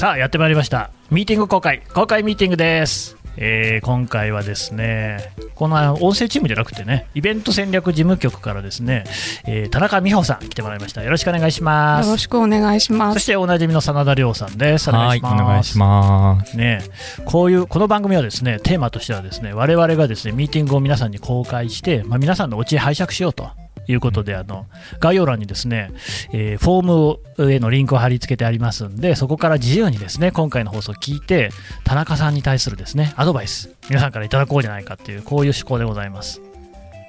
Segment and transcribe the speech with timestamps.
[0.00, 9.04] さあやってまいりましたミーティング公開公開ミーティングですえー、今回はですね、この音声チームじゃなくてね、イベント戦略事務局からですね、
[9.46, 11.02] えー、田中美穂さん来てもらいました。
[11.02, 12.06] よろしくお願いします。
[12.06, 13.14] よろしくお願いします。
[13.14, 14.90] そしておなじみの真田亮さんです。
[14.90, 15.42] お願いします。
[15.42, 16.56] お願いします。
[16.56, 16.82] ね、
[17.24, 23.48] こういうこの番組はですね、テーマとしてはですね、我々がですね、ミーティングを皆さんに公開して、まあ、皆さんのお家へ拝借しようと。
[23.90, 24.66] いうことで、あの
[25.00, 25.90] 概要欄にですね、
[26.32, 31.50] えー、フォームへのリンクを貼り付けてありますんで、そこから自由にですね、今回の放送を聞いて、
[31.84, 36.40] 田中さんに対するですね、アドバイス、皆さんからいただこうじゃないかっていう、こういう思考でございます。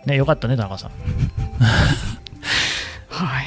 [0.06, 0.92] ね、よかったね、田中さん。
[3.12, 3.46] はい。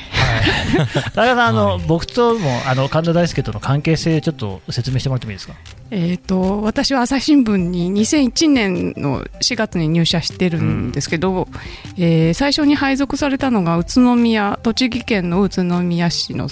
[1.15, 5.55] 田中さん、あの、はい、僕ともあの神田大輔との関係性、ちょっと説明してもらってもいいですか？
[5.91, 11.49] えーと、私は朝日新聞に2001年の4月に入社してるんですけど、
[11.97, 16.49] うん、えー、最初に配属されたのが宇都宮栃木県の宇都宮市の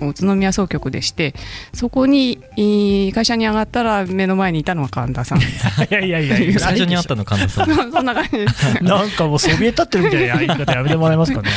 [0.00, 1.34] 宇都宮総局でして
[1.72, 2.38] そこに
[3.14, 5.38] 会社に上がったら目の前にいたのは神田さん。
[5.40, 5.42] い
[5.90, 7.66] やいやいや 最初に会ったの神田さん。
[7.92, 8.30] そんな感じ。
[8.30, 11.48] です、ね、なんかもうそびえ立ってるみたいな言い方やめてもらえますかね。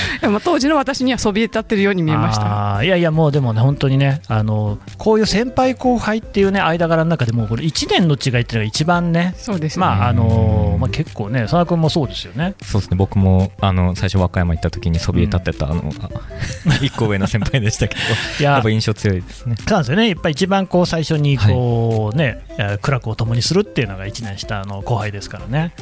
[0.44, 2.84] 当時の私にはそびえ立ってるように見えました。
[2.84, 15.92] いやいやもうでもね本当にねあのこういう先輩後輩っていうね間柄の中でもこれ1年の違いっていうのが一番ねそうです、ね、まああのまあ、結構ね佐野君もそうですよねそうですね僕もあの最初和歌山行った時にそびえ立ってた、うん、あの
[16.82, 18.02] 一個上の先輩でしたけど
[18.40, 19.56] いややっぱ印象強いですね。
[19.58, 20.10] そうなんですよね。
[20.10, 25.74] やっぱり一番こう最初にこうね、はい、苦楽を共にするっていうのが1年下の後輩ですからね。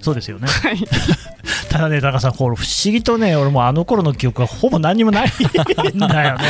[0.00, 0.48] そうですよね。
[0.48, 0.78] はい、
[1.70, 6.44] ただね、高さん、これ不思議とね、俺もあの頃の記憶はほぼ何にもないんだよね。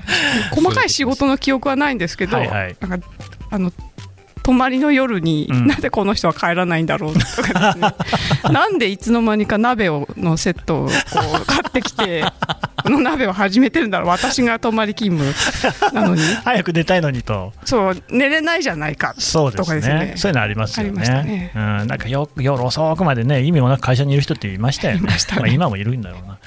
[0.52, 3.08] 細かい仕事の記憶はないんですけど、はいはい、なんか
[3.50, 3.72] あの
[4.48, 7.94] 泊まりの夜に、うん、なぜこの人は帰らないんだろうとかですね。
[8.50, 10.90] なんでいつの間にか鍋をのセットをこ
[11.42, 12.24] う買ってきて
[12.82, 14.08] こ の鍋を始めてるんだろう。
[14.08, 16.22] 私が泊まり勤務なのに。
[16.46, 17.52] 早く寝たいのにと。
[17.66, 21.02] そう寝れないじゃないかそうですね、ね、そういうのありますよね。
[21.02, 25.14] ね、うん、なんかよ夜遅くまでね意味もなく会社にいる人っていましたよね。
[25.36, 26.38] まあ、今もいるんだろうな。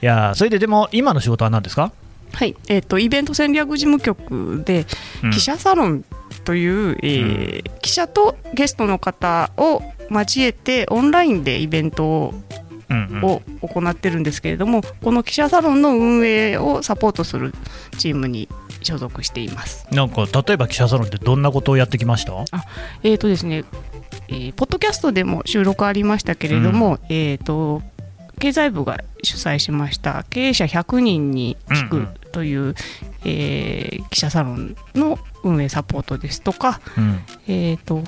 [0.00, 1.92] いやそれででも今の仕事は何ですか？
[2.32, 4.86] はい、えーと、イベント戦略事務局で
[5.32, 6.04] 記者サロン
[6.46, 12.34] という、うん、えー、記者とゲストの方を交えてオンラインでイベントを
[12.88, 17.52] を行ってるんですけれども、この記者サロンの運営をサポートする
[17.98, 18.48] チームに
[18.80, 19.88] 所属しています。
[19.90, 22.32] なんか例えば記者サロンってどんなことをやってきました？
[22.52, 22.64] あ、
[23.02, 23.64] えーとですね
[24.28, 27.82] えー、ポッドキャストでも収録ありましたけれども、うん、えーと
[28.38, 32.74] 経済部が主催しました経営者100人に聞くという、うんうん、
[33.24, 38.02] えー、記者サロンの運営サポートですとか、うん、えーと、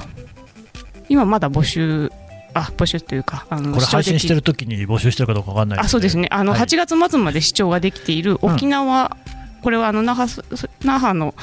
[1.09, 2.11] 今まだ募集
[2.55, 6.29] あ募集というかあのこれ配信してる時に募集してるかどうか分かんない、ね、あそうですね。
[6.31, 10.31] あの、はい、8月末まで視聴ができている沖縄、うん、これはあの那覇
[10.85, 11.35] 那覇の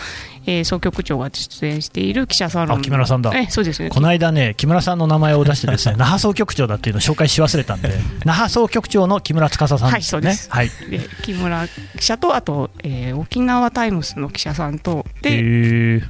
[0.47, 3.31] えー、総局長が出演している記者サロン木村さんだ。
[3.35, 7.89] えそうですねこの間ね木村さんの名前を出してですね 那覇総局長だっていうのを紹介し忘れたんで
[8.25, 10.49] 那覇総局長の木村司さんですね、はい、そうです。
[10.49, 11.67] はい、で木村
[11.97, 15.05] 記者とあと、えー、沖縄タイムスの記者さんと。
[15.21, 16.01] で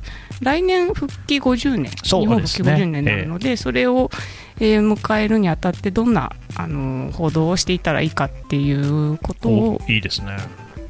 [0.42, 4.12] 来年復帰50年、日本復帰50年になるので、えー、それを、
[4.60, 10.36] えー、迎えるにあたってどんなあの報道をしていったらいいかっていうことをいいですね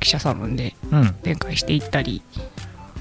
[0.05, 0.75] 記者サロンで
[1.23, 2.45] 展開していったり、うん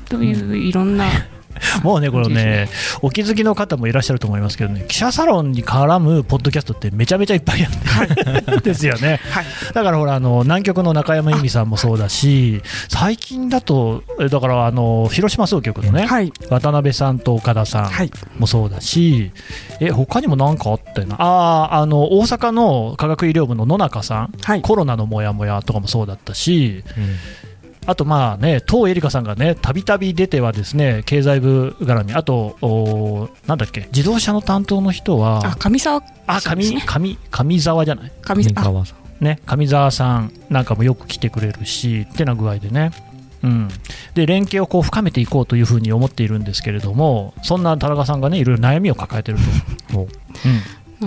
[0.07, 1.07] といういろんな、
[1.83, 2.69] もうね、これね、
[3.03, 9.21] お気づきの方もいらっしゃると思いますけどね、記者サロンに絡むポッドキャストってめちゃめちゃいっぱいあるん ですよね。
[9.31, 19.33] はい、だからほら、あの南極の中山由美さんもそうだし、最近だと、だからあの広島総局のね、はい、渡辺さんと岡田さんもそうだし、
[19.79, 27.44] はい、え他にも何かあったよな、ああの大阪の科学医療部の野中さん、はい、コロナのモヤモヤとかもそうだったし、うん
[27.87, 36.57] あとまあね、東エリカさんがね、たびたび出てはですね、経済部絡み、あと、おなんだっけ、自動車の担当の人は、あ、上沢、あ、上、
[36.87, 38.13] 上、上沢じゃない？
[38.23, 39.25] 上沢さん。
[39.25, 42.91] ね、上沢さんなんかもよく来てくれるし、ってな具合でね。
[43.43, 43.69] うん、
[44.15, 49.39] で連携をこう深めていこうというふうに思っているんですけれども、そんな田中さんがね、いろいろ悩みを抱えてる
[49.93, 50.01] と。
[50.01, 50.09] うん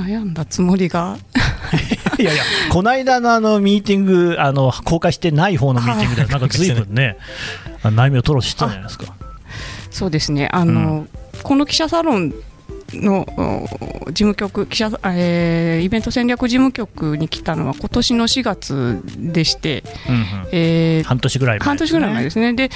[0.02, 1.18] 悩んだつもりが。
[2.20, 7.18] いやいや、この間のあのミーティング、あの公開してない方のミーティングで、なんかずいぶんね、
[7.84, 9.14] 悩みを吐露してたじゃないですか。
[9.92, 10.50] そうですね。
[10.52, 12.34] あの、うん、この記者サロン
[12.94, 13.26] の
[14.08, 22.54] 事務局記者、えー、イベント戦略事務局に来たのは今年の4月でして、うんうん、えー、半年ぐらい前、ね、半年ぐらい前ですね。
[22.54, 22.70] で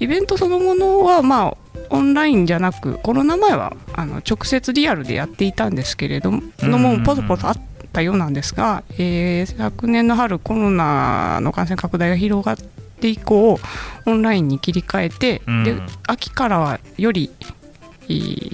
[0.00, 1.56] イベントそのものは、まあ、
[1.90, 7.56] オンラインじゃなくコロナ前はあの直接リアルでやっていたんですけれども、のもポソポソあっ
[7.92, 12.56] たようなんですが、えー、昨年の春コロナの感染拡大が広がっ
[13.00, 13.58] て以降
[14.06, 15.76] オンラインに切り替えて、うん、で
[16.06, 17.30] 秋からはより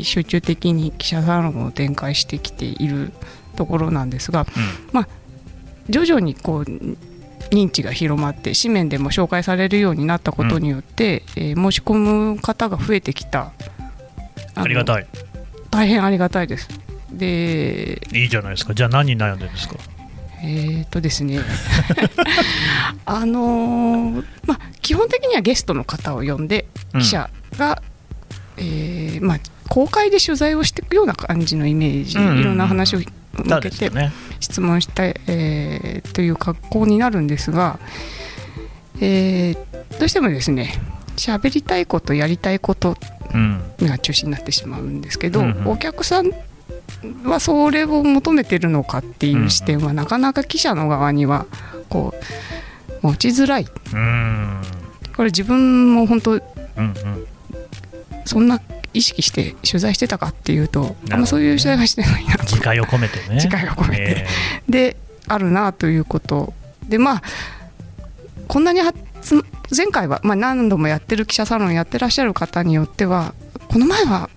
[0.02, 3.12] 集中的に記者サロンを展開してきている
[3.56, 4.46] ところなんですが、うん、
[4.92, 5.08] まあ、
[5.88, 6.64] 徐々にこう
[7.50, 11.94] 認知が広まって紙面でも紹介されるようになったことによって、うん、えー、申し込
[12.34, 13.52] む方が増えてきた。
[14.54, 15.06] ありがたい。
[15.70, 16.68] 大変ありがたいです。
[17.12, 18.74] でいいじゃないですか。
[18.74, 19.76] じゃあ何に悩んでるんですか？
[20.42, 21.40] えーとですね。
[23.04, 27.82] あのー、まあ、基本的にはゲストの方を呼んで記者が、
[28.56, 29.38] うん、えー、まあ、
[29.68, 33.00] 公開で取材をしていくような感じのイメージ、いろんな話を
[33.32, 33.90] 向けて
[34.40, 37.78] 質問した、えー、という格好になるんですが、
[39.00, 40.74] えー、どうしてもですね
[41.16, 42.96] 喋りたいことやりたいこと
[43.80, 46.30] が中心になってしまうんですけど、うんうん、お客さん
[47.24, 51.46] はそれを求めてるのかっていう視点は、なかなか記者の側には
[51.88, 52.14] こ
[53.02, 53.70] う持ちづらい、こ
[55.22, 56.40] れ自分も本当、うん
[56.78, 56.94] うん、
[58.24, 58.60] そんな
[58.92, 62.42] 意識して取材してたかっていうと、あんまそういう取材はしてないなと。
[62.44, 63.36] 自戒を込めてね。
[63.36, 64.96] 自戒を込めて、えー、で
[65.28, 66.52] あるなということ。
[66.88, 67.22] でまあ
[68.48, 68.80] こんなに
[69.76, 73.32] 前回は、まあ、何度もやってる記者サロンやってらっしゃる方によっては
[73.68, 74.28] この前は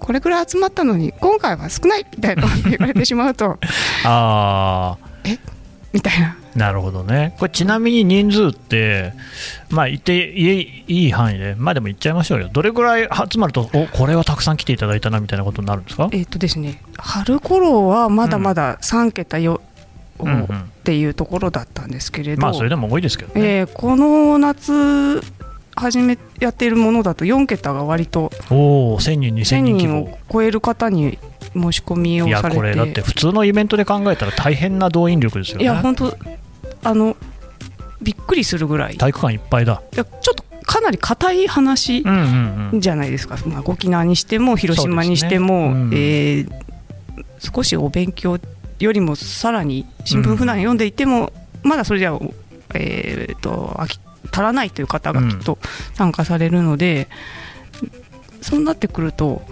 [0.00, 3.58] これくらい集まったのに今回は少ないみたいな言われてしまうと。
[4.04, 5.38] ああえ？
[5.92, 7.34] みたいななるほどね。
[7.38, 9.12] これちなみに人数って
[9.70, 12.50] まあ言っていい範囲でまあでも言っちゃいましょうよ。
[12.52, 16.08] どれぐらい集まるとおこれはたくさん来ていただいたなみたいなことになるんですか？
[16.12, 19.60] えっ、とですね春頃はまだまだ3桁よ、
[20.18, 20.48] うん、っ
[20.84, 25.22] ていうところだったんですけれど、まあそれでも多いですけどね、えー、この夏
[25.76, 31.18] 始めやっているものだと4桁が割とお1000人2000人を超える方に
[31.54, 36.16] 申し込みをされていやこれだって普通のイベントで考えたら大変な動員力ですよねいや本当
[36.82, 37.16] あの
[38.00, 38.96] びっくりするぐらい。
[38.96, 39.82] 体育館いっぱいだ。
[39.92, 42.02] ちょっとかなり硬い話
[42.74, 45.72] じゃないですか、うんうんうん、まあ、沖縄にしても広島にしても、ね。
[45.72, 46.48] うん、えー、
[47.38, 48.38] 少しお勉強
[48.78, 51.32] よりもさらに新聞普段読んでいても、
[51.64, 52.16] うん、まだそれじゃ、
[52.74, 53.98] えーと、飽き
[54.30, 55.58] 足らないという方がきっと
[55.94, 57.08] 参加されるので、
[57.82, 57.90] うん、
[58.42, 59.42] そうなってくると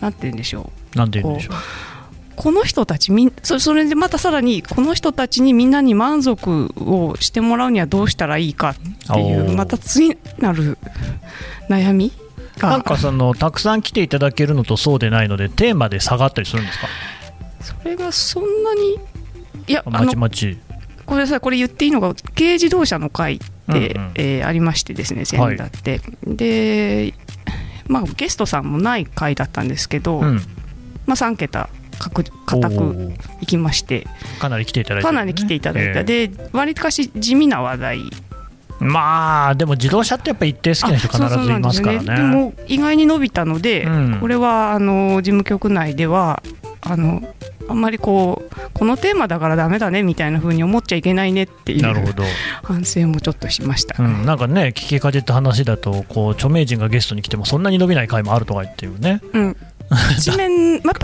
[0.00, 0.98] なんて言うんでしょう。
[0.98, 1.56] なんて言うんでしょう
[2.36, 10.78] この人たちみそそれでまたさらにこの人たちにみんなに満足をしてもらうにはどうしたらいいかっていうまた次なる
[11.68, 12.12] 悩み
[12.58, 16.86] なんかそのたくさん来ていただけるのとそうでないのでテーマで下がったりするんですか？
[17.60, 18.98] それがそんなに
[19.66, 20.58] いやまちまち。
[21.04, 23.78] ごめんなさいこれ言っていいのが軽自動車の会って、うんう
[24.08, 27.14] ん、えー、ありましてですね仙台って、はい、で
[27.86, 30.40] まあゲストさんもない会だったんですけど、うん、
[31.06, 32.22] まあ3桁固
[32.70, 34.06] くいきまして。
[34.38, 38.00] かなり来ていただいた、ね、かなり来ていただいた、えー、でわりかし地味な話題。
[38.78, 46.42] まあでも自動車ってやっぱり一定好きな人必ずいますからね、ね、でも意外に伸びたので、うん、これはあの事務局内では
[46.82, 47.22] あの
[47.68, 52.24] あんまりこうこのテーマだからだめだねみたいなふうに思っちゃいけないねっていうなるほど。
[52.62, 59.56] 反省もちょっとしました、うん、なんかね聞きかじった話だとこう著名人がゲストに来てもそんなに伸びない回もあるとかっていうね、うん、
[60.24, 60.96] 紙面、やっぱり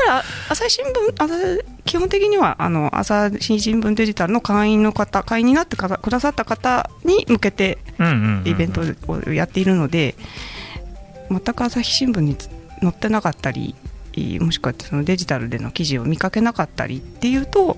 [0.49, 1.35] 朝日新聞朝
[1.85, 7.79] 基本的にはあの朝日新聞デジタルの会員の方会員になってくださった方に向けて
[8.45, 10.15] イベントをやっているので
[11.31, 12.37] 全く朝日新聞に
[12.81, 13.75] 載ってなかったり
[14.41, 17.77] もしくはそのデジタルでの記事を見かけなかったりっていうと、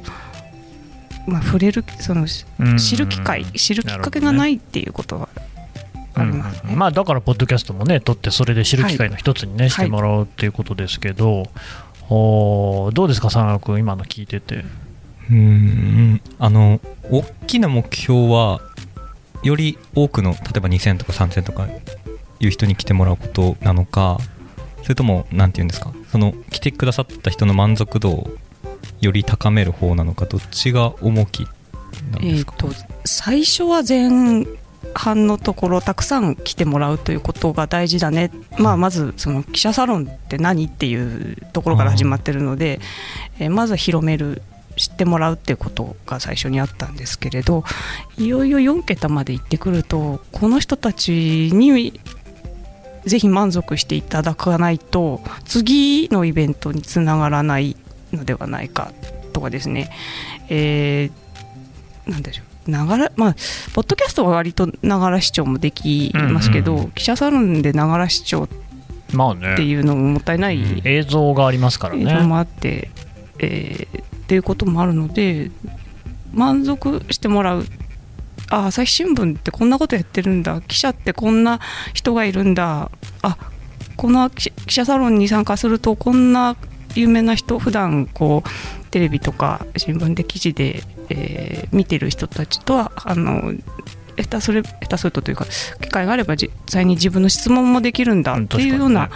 [1.27, 5.29] まあ、触れるその知る機会知るきっかけがないっていうことは
[6.15, 11.49] ありますね、うん、まあ、だからポッドキャストもね取ってそれで知る機会の一つにね、はい、してもらおうっていうことですけど、はい、
[12.11, 14.65] おどうですか佐野君今の聞いてて？
[15.31, 16.21] うん。
[16.39, 18.61] あの大きな目標は
[19.43, 21.67] より多くの例えば2000とか3000とか
[22.41, 24.19] いう人に来てもらうことなのか
[24.85, 25.93] それとも何て言うんですか？
[26.13, 28.31] その来てくださった人の満足度を
[29.01, 31.47] より高める方なのかどっちが重き
[32.13, 32.69] なんですか、えーと、
[33.05, 34.47] 最初は前
[34.95, 42.81] 半のところたくさん来てもらうということが大事だね、まあ、まずその記者サロンって何っていうところから始まってるので、
[43.39, 44.43] えー、まず広める
[44.77, 47.65] 知ってもらうっていうことが最初にあったんですけれど
[48.19, 52.01] いよいよ4桁まで行ってくるとこの人たちに
[53.07, 57.77] ぜひ満足していただかないと次のイベントにつながらない
[58.13, 58.93] のではないか
[59.33, 59.91] とかですね、
[60.49, 62.71] えー、なんでしょう。
[62.71, 63.37] ながらまあ、
[63.75, 72.11] ポッドキャストは割とながら視聴もできますけど、うんうん、記者サロンでながら視聴っていうのももったいない、ね、映像がありますからね。
[72.11, 72.89] 映像もあって、
[73.39, 75.51] えー、っていうこともあるので
[76.33, 77.67] 満足してもらう
[78.51, 80.61] あ朝日新聞ってこんなことやってるんだ。
[80.63, 81.61] 記者ってこんな
[81.93, 82.91] 人がいるんだ。
[83.23, 83.37] あ
[83.97, 86.57] この記者サロンに参加するとこんな
[86.95, 93.53] 有名な人普段こうテレビとか新聞で記事で、えー、見てる人たちとはあの
[94.17, 95.47] 下手する下手するとというか
[95.81, 98.35] 機会があれば実際に自分の質問もできるんだ。
[98.35, 99.11] っていうような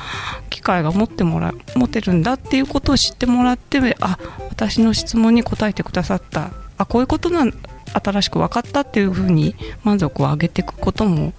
[0.50, 2.34] 機会が持ってもら持てるんだ。
[2.34, 4.18] っていうことを知ってもらってあ
[4.48, 6.50] 私の質問に答えてくださった。
[6.78, 7.52] あこういうことなん
[7.92, 9.54] 新しく分かったっていうふうに
[9.84, 11.32] 満足を上げていくことも、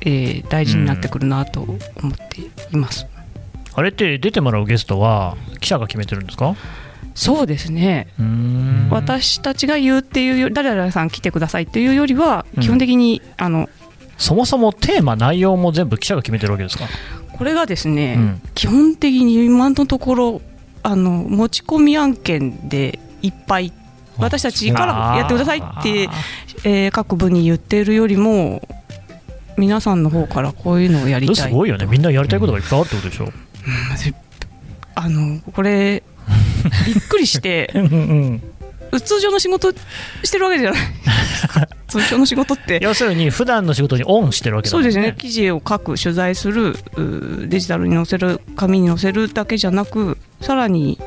[0.00, 1.78] えー、大事になってくるなと思っ
[2.28, 2.40] て
[2.72, 6.56] います、うん、あれって出てもらうゲストは記者が決めてるんですか？
[7.14, 8.08] そうですね。
[8.90, 13.68] 私たちが言うっていう誰々さん来てくださいっていうよりは基本的に、うん、あの
[14.16, 16.86] そもそもテーマ内容も全部記者が決めてるわけですか？
[17.32, 20.42] これがですね、うん、基本的に今のところ
[20.82, 23.72] あの持ち込み案件でいっぱい
[24.18, 26.08] 私たちからやってくださいって、
[26.64, 28.66] えー、各部に言っているよりも
[29.56, 31.36] 皆さんの方からこういうのをやりたい。
[31.36, 31.86] すごいよね。
[31.86, 33.32] みんなやりたいことがいっぱいあるってことでしょ、うん、
[34.94, 36.02] あのこれ
[36.86, 38.42] びっくりして うん
[39.00, 39.72] 通常の仕事
[40.22, 40.80] してるわけじゃない。
[41.88, 42.78] 通常の仕事って。
[42.82, 45.14] 要するに普段の仕事にオンしてるわけ、ね、そうですね。
[45.16, 46.76] 記事を書く取材する
[47.48, 50.98] デジタルに載せる紙に載せるだけじゃなくさらに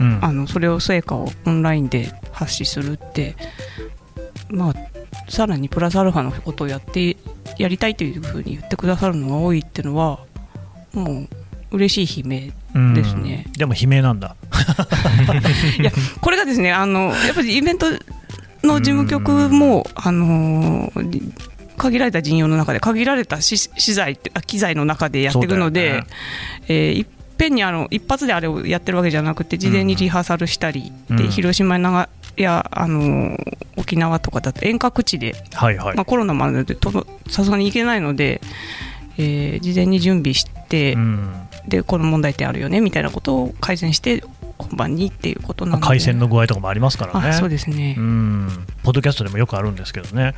[0.00, 3.36] うん、あのそれを成果をオンラインで発信するって
[4.48, 4.74] まあ
[5.30, 7.16] さらにプラスアルファのことをやって
[7.58, 10.20] やりたいというふうに言ってくださるのが多いっていうのは
[10.92, 11.28] もう
[11.76, 14.36] 嬉しい悲鳴ですね、でも悲鳴なんだ。
[15.78, 15.90] いや
[16.20, 17.86] これがですねあのやっぱりイベント
[18.62, 20.92] の事務局も、あの
[21.76, 23.56] 限られた陣容の中で限られた資
[23.94, 26.06] 材機材の中でやっていくので、ね。
[26.68, 33.36] えー、一ぺんにあの一発であれをやってるわけじゃなくて事前にリハーサルしたり、うん、で広島長やあの
[33.76, 36.76] 沖縄とかだと遠隔地で、はいはい、まあ、コロナもあるので
[37.28, 38.40] さすがに行けないので、
[39.16, 44.22] えー、事前に準備して、うん、でこの問題点あるよねみたいなことを改善して
[44.58, 45.86] 本番にっていうことなので。
[45.86, 47.32] 回線の具合とかもありますからね。
[47.32, 47.94] そうですね。
[47.96, 48.48] うん。
[48.82, 50.34] ポッドキャストでもよくあるんですけどね。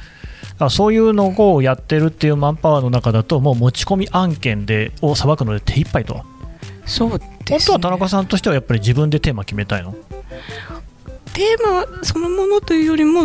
[0.69, 6.23] そういうのをやってるっていうマンパワーの中だともう持ち込み案件でをさばくので手一杯と
[6.90, 9.94] そうです、ね、本当は田中さんとしてはやっぱり自分でテーマ決めたいの？
[11.32, 13.23] テーマそのものというよりも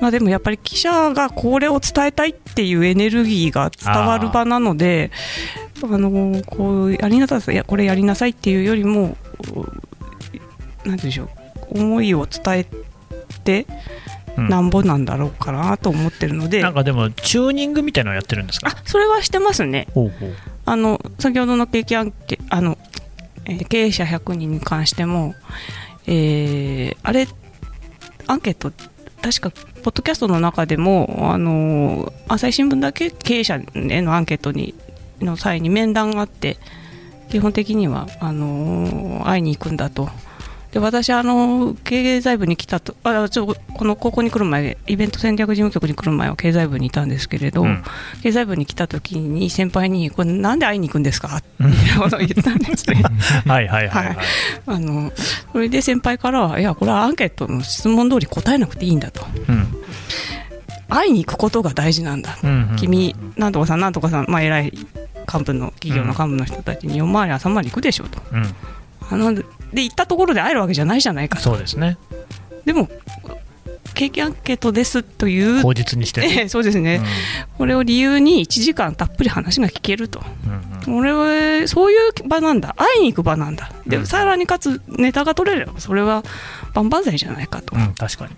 [0.00, 5.10] まあ、でもやっぱり記者がこれを伝えたいっていうエネルギーが伝わる場なので
[5.82, 9.18] あのこうやりなさいやこれやりなさいっていうよりも
[10.86, 11.24] なんでしょ
[11.70, 12.66] う思いを伝え
[13.44, 13.66] て
[14.36, 18.70] なんぼなんだろうかなと思ってるので、うん、なんかでもチューニングみたいなのやってるんですか？
[18.70, 19.86] あそれはしてますね。
[19.92, 20.30] ほうほう
[20.70, 22.14] あの先ほどの経験
[22.48, 22.78] あの、
[23.44, 25.34] え、経営者100人に関しても、
[26.06, 27.26] えー、あれ
[28.28, 28.70] アンケート
[29.20, 29.50] 確か
[29.82, 34.76] ポッドキャストの中でもあの朝日新聞だけ経営者へのアンケートに
[35.20, 36.56] の際に面談があって
[37.30, 40.08] 基本的にはあの会いに行くんだと。
[40.72, 47.82] で私あの経済部に来たとあちょこの高校に来る前イベント戦略事務局に来る前は経済部にいたんですけれど、うん、
[48.22, 51.36] 経済部に来た時に先輩にこれなんで会いに行くんですか？
[51.38, 51.48] って
[51.98, 53.02] ことを言ったんですね。
[53.46, 54.16] はいはいはい、はい、
[54.66, 55.12] あの
[55.52, 59.66] それで先輩からはいやこれはアンケートの質問通り答えなくていいんだと、うん、
[60.88, 64.72] 会いに行くことが大事なんだ、うんうんうん、君なんとかさんなんとかさんまあ偉い
[65.32, 68.20] 幹部の企業の幹部の人たちに夜回り朝回り行くでしょうと、
[69.10, 69.32] あの
[69.72, 71.42] で行ったところで会えるわけじゃないじゃないかと。
[71.44, 71.96] そうですね。
[72.64, 72.88] でも
[73.94, 82.74] 景気アンケートですという口実にして、えそうですね、うん、これを理由に1時間たっぷり話が聞けると、うんうん、俺はそういう場なんだ。
[82.78, 83.70] 会いに行く場なんだ。
[83.86, 86.22] で、うん、さらにかつネタが取れればそれは
[86.74, 88.34] 万々歳じゃないかと、うん、確かに。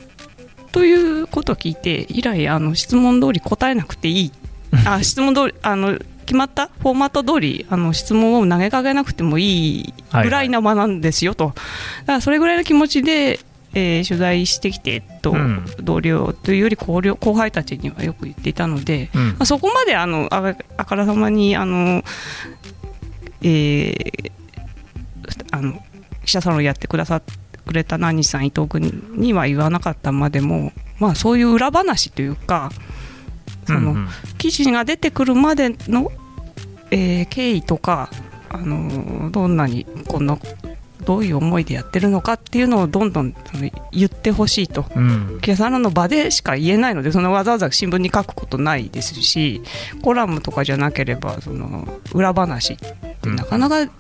[0.73, 4.33] ということを聞いて以来あの質問通り答えなくていい。
[4.87, 5.99] あ質問通りあの
[6.33, 13.39] 決まったフォーマット通りあり質問を投げかけなくてもいいぐらいな場なんですよと、はいはい、だからそれぐらいの気持ちで、
[13.75, 22.03] えー、取材してきてと、うん、同僚というより後後輩たちにはよく言っていたので、うん、まあ、そこまであのああからさまにあの、
[23.43, 24.33] えー、
[25.51, 25.83] あの
[26.25, 27.21] 記者サロンやってくださ
[27.67, 32.71] くれた何さん伊藤君には言わなかったまでも、まあ、そういう裏話というか
[33.67, 33.97] その、
[34.39, 36.11] 記事が出てくるまでの、
[36.93, 38.11] えー、経緯とか、
[38.51, 40.39] あのどんなにこの
[41.05, 43.35] どういう思いでやってるのかっていうのをどんどん
[43.91, 49.63] 言ってほしいと、うん、記者の場でしか言えないのでそのわざわざ新聞に書くことないですし
[50.03, 53.91] コラムとかじゃなければその裏話ってなかなか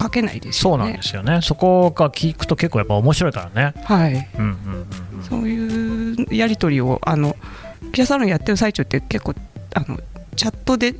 [0.00, 1.40] 書けないですよね、うん、そうなんですよね。
[1.42, 3.82] そこが聞くと結構やっぱ面白いからね。
[3.84, 4.86] はい、うんうん
[5.18, 7.34] うん、そういうやり取りをあの
[7.92, 9.34] 記者サロンやってる最中って結構
[9.74, 9.98] あの
[10.34, 10.94] チャットで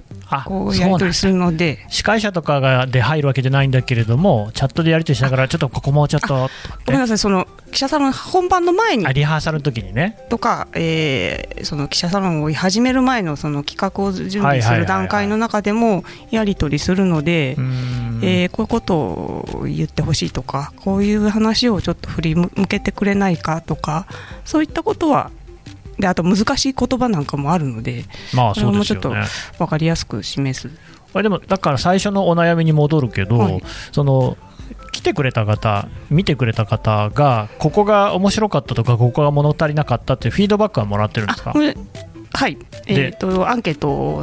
[0.46, 1.84] こうやり取りするので。
[1.88, 6.50] 司会者とかがで入るわけじゃないんだけれどもチャットでやり取りしながらちょっとここもちょっと。
[6.86, 9.06] ごめんなさいその記者サロン本番の前に。
[9.12, 10.18] リハーサルの時にね。
[10.28, 17.56] とか、えー、その記者サロンを始める前のその企画を準備する段階の中でもやり取りするので、
[18.22, 24.06] えー、こういうことを言ってほしいとかこういう話をちょっと振り向けてくれないかとか
[24.44, 25.30] そういったことは
[25.98, 29.14] であと難しい言葉なんかもあるので、まあそうもうちょっと
[29.58, 30.70] 分かりやすく示す。
[31.12, 34.36] あでもだから最初のお悩みに戻るけど、はい、その
[34.90, 41.52] 来てくれた方、見てくれた方が、ここが面白かったとか、ここが物足りなかったっていうフィードバックはもらってるんですか？
[41.52, 44.22] はい、えーと、アンケート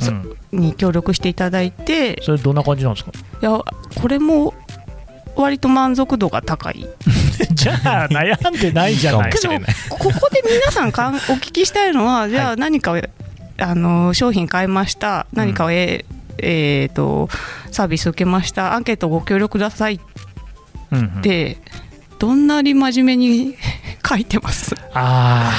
[0.52, 3.12] に協力していただいて、うん、それ、どんな感じなんですか？
[3.42, 3.58] いや
[4.02, 4.54] これも
[5.38, 6.86] 割と満足度が高い
[7.54, 9.32] じゃあ悩んでないじゃない。
[9.32, 9.50] けど
[9.90, 13.10] ここで皆さんかんお聞きしたいのはじゃあ何か、はい、
[13.58, 15.28] あの商品買いました。
[15.34, 17.30] 何かを、うん、えー、と
[17.72, 18.74] サービス受けました。
[18.74, 19.96] アンケートご協力ください。
[19.96, 20.00] っ
[21.22, 21.58] て、
[22.12, 23.56] うん、どんなに真面目に
[24.08, 24.76] 書いてます。
[24.76, 25.52] ああま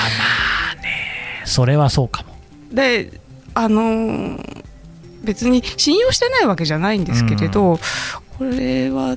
[0.72, 1.42] あね。
[1.44, 2.36] それはそうかも。
[2.72, 3.20] で
[3.54, 4.62] あのー、
[5.24, 7.78] 別に信用してないわけじゃないんですけれど、うん、
[8.38, 9.16] これは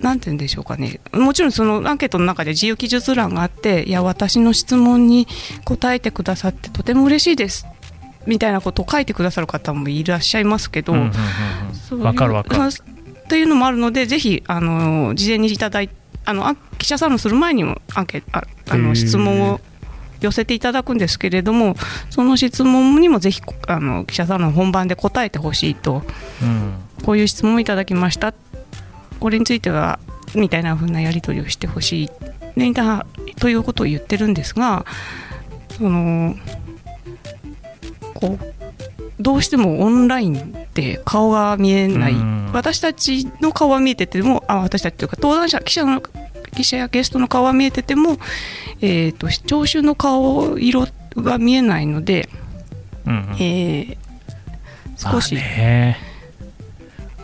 [0.00, 5.26] なんて言うんでしょうかね、もちろんそのアンケートの中で自由記述欄があって、いや、私の質問に
[5.64, 7.66] 答えてくださってとても嬉しいです。
[8.26, 12.72] みたいなことを書いてくださる方もいらっしゃいますけど、わ、かるわかる。
[13.28, 15.90] というのもあるので、ぜひあの事前にいただい
[16.24, 19.60] あの記者さんする前にもアンケああの質問を
[20.20, 21.74] 寄せていただくんですけれども、
[22.10, 26.02] その質問にもぜひあの記者さんの本番で答えてほしいと、
[26.42, 26.74] うん、
[27.04, 28.32] こういう質問をいただきました
[29.24, 29.98] これについては
[30.34, 32.10] みたいな風なやり取りをしてほしい、
[32.56, 33.06] ね、だ
[33.40, 34.84] ということを言ってるんですが
[35.78, 36.34] その
[38.12, 38.38] こう
[39.18, 42.14] どうしてもオンラインって顔が見えない、
[42.52, 46.02] 私たちの顔は見えててもあ私たちというか登壇者記者の
[46.54, 48.18] 記者やゲストの顔は見えてても、
[48.82, 52.28] えーと、聴衆の顔色が見えないので、
[53.06, 55.38] うん、えー、少し。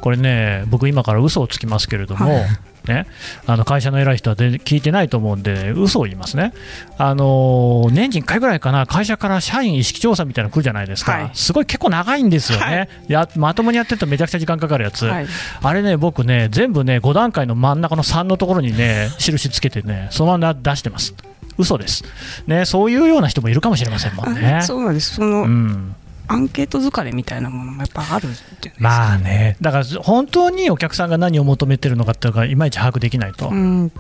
[0.01, 2.45] これね、僕、今から嘘をつきますけれども、はい。
[2.89, 3.07] ね、
[3.47, 6.53] あの会社の偉い人は聞いてないと思うんで、嘘を言いますね、
[6.99, 15.27] あの年に1回ぐらいかな、会社から社員意識調査みたいなの来るじゃないですか、はい、すごい結構長いんですよね、はい、やまともにやってるとめちゃくちゃ時間かかるやつ、はい、
[15.63, 21.15] あれね、僕ね、全部ね、5段階の真ん中の3のところにね、印つけてね、そのまま出してます。
[21.59, 22.05] 嘘です、
[22.47, 24.61] ね、そういうような人もいるかもしれませんもんね。
[24.63, 25.17] そうなんです。
[25.17, 25.95] その、うん
[26.31, 33.49] アンケート疲れみたいなものもやっぱあるじゃないですか、まあね、だから本当にお客さんが何を求めてるのかっていうのがいまいち把握できないと。
[33.49, 33.93] うん。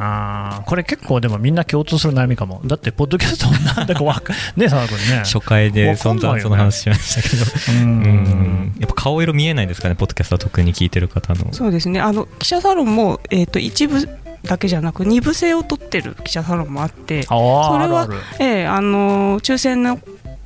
[0.00, 7.44] あこれ結構でもみんな共通する悩みかも、だってポッドキャストなんだかわかね、佐野君ね、 初回でそんな、その話しましたけど、
[7.82, 8.72] うん。
[8.78, 11.52] やっぱ顔色見えないですかね、ポッドキャストは特に聞いてる方の。
[11.52, 14.08] そうですね、あの記者サロンも、えーと、一部
[14.44, 19.98] だけじゃなく二部制を取ってる記者サロンもあってそれはえー、あの抽選の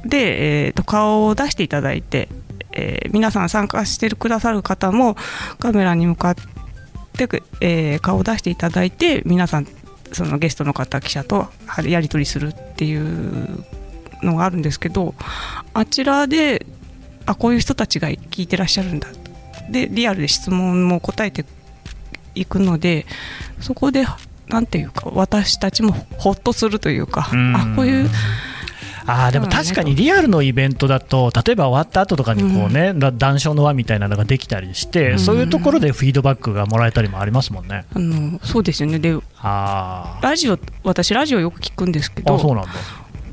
[0.05, 2.29] で、えーと、顔を出していただいて、
[2.73, 5.17] えー、皆さん参加してくださる方も
[5.59, 6.35] カメラに向かっ
[7.13, 9.67] て、えー、顔を出していただいて皆さん
[10.13, 11.47] そのゲストの方記者と
[11.85, 13.65] やり取りするっていう
[14.23, 15.15] のがあるんですけど
[15.75, 16.67] あちらで
[17.27, 19.09] あこういう人たちが聞いてらっしゃるんだ。
[19.71, 21.45] でリアルで質問も答えて
[22.35, 23.07] いくので
[23.61, 24.05] そこで
[24.49, 28.11] なんていうか私たちもほっとするというかあこういう
[29.07, 37.85] あでも確かにリアルのイベントだと、例えば終わった後とかにこうね、うん、談笑の輪みたいなのができたりして、うん、そういうところでフィードバックがもらえたりもありますもんね。
[37.95, 38.99] あのそうですよね。
[38.99, 42.71] であラジオ私ラジオよく聞くんですけどそうなんだ。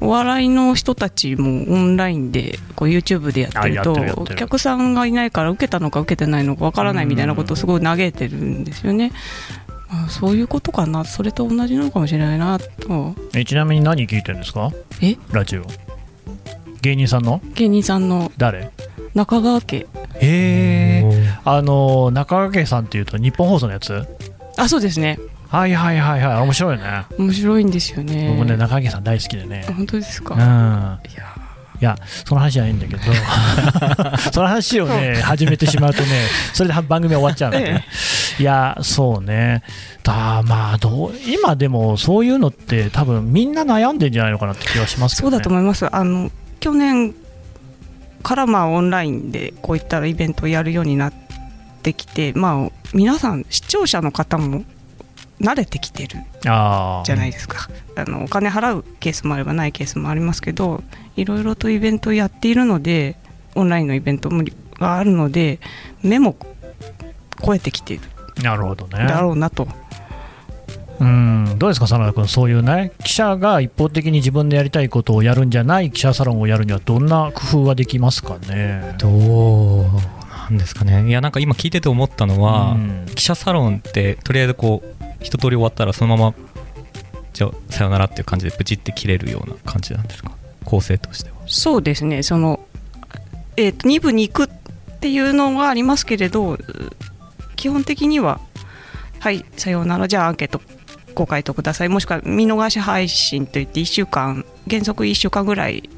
[0.01, 9.11] お笑いの人たちもオンラインでこう YouTube でやってるとお客さんがいないから受けたのか受けてないのかわからないみたいなことをすごい嘆いてるんですよね。
[9.91, 11.03] あそういうことかな。
[11.03, 13.15] それと同じなのかもしれないなと。
[13.33, 14.71] えちなみに何聞いてるんですか？
[15.01, 15.17] え？
[15.31, 15.65] ラジオ。
[16.81, 17.41] 芸人さんの？
[17.55, 18.31] 芸人さんの。
[18.37, 18.69] 誰？
[19.15, 19.87] 中川家。
[20.15, 21.03] へえ
[21.43, 24.07] あの中川家さんっていうと日本放送のやつ？
[24.57, 25.17] あそうですね。
[25.47, 26.41] はいはいはいはい。
[26.43, 27.05] 面白いね。
[27.17, 28.35] 面白いんですよね。
[28.37, 29.65] 僕ね中川家さん大好きでね。
[29.75, 30.43] 本当ですか、うん、い
[31.15, 31.35] や
[31.81, 33.01] いや、その話じゃないんだけど、
[34.33, 36.07] その話をね、始めてしまうとね、
[36.53, 37.85] それで番組終わっちゃうので、ね、
[38.37, 39.63] いや、そうね、
[40.03, 45.87] だまあどう、今でもそういうのって、多分みんな悩んでんじゃないのかなって気はしますけど、ね、そうだと思います。
[45.93, 47.13] あの去年
[48.23, 51.13] からまあオンラインでこういったイベントをやるようになっ
[51.81, 54.65] てきて、まあ、皆さん、視聴者の方も
[55.41, 57.69] 慣れてきてるじゃないですか。
[57.95, 60.83] あのお金払うケースもあればないケースもありますけど
[61.15, 63.15] いろいろとイベントをやっているので
[63.55, 64.29] オンラインのイベント
[64.79, 65.59] があるので
[66.03, 66.35] 目も
[67.43, 68.03] 超えてきている
[68.43, 69.05] なるほどね。
[69.05, 69.67] だろうなと。
[70.99, 71.55] うん。
[71.57, 78.95] どうですか、真田君、そういうね、記者が一方的に自分でやりたいことをやるんじゃない記者サロンをやるには、どんな工夫はできますかね？
[78.97, 79.83] どう
[80.29, 86.35] なんですかね、いや、なんか今聞いてて思ったのは、うん、記者サロンって、とりあえずこう、一通り終わったら、そのまま、
[87.33, 90.31] じゃあ、さよならっていう感じで、ブチって切れるような感じなんですか、
[90.65, 91.35] 構成としては。
[91.45, 92.59] そうですね、その
[93.57, 96.57] えーと、2部に行くっていうのがありますけれど、
[97.55, 98.39] 基本的には、
[99.19, 100.61] はい、さようなら、じゃあアンケート
[101.13, 101.89] ご回答ください。
[101.89, 105.89] もしくは見逃し配信といって1週間原則1週間ぐらい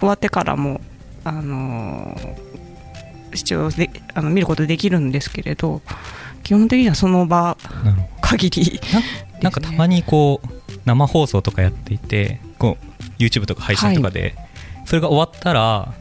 [0.00, 0.80] 終わってからも、
[1.22, 5.82] あのー、視聴であの見ることできるんですけれど
[6.42, 7.56] 基本的にはその場
[8.36, 8.80] 限り、ね、
[9.42, 14.34] なんかたまにこう生放送とかやっていてこう YouTube とか配信とかで、はい、
[14.86, 15.94] それが終わったら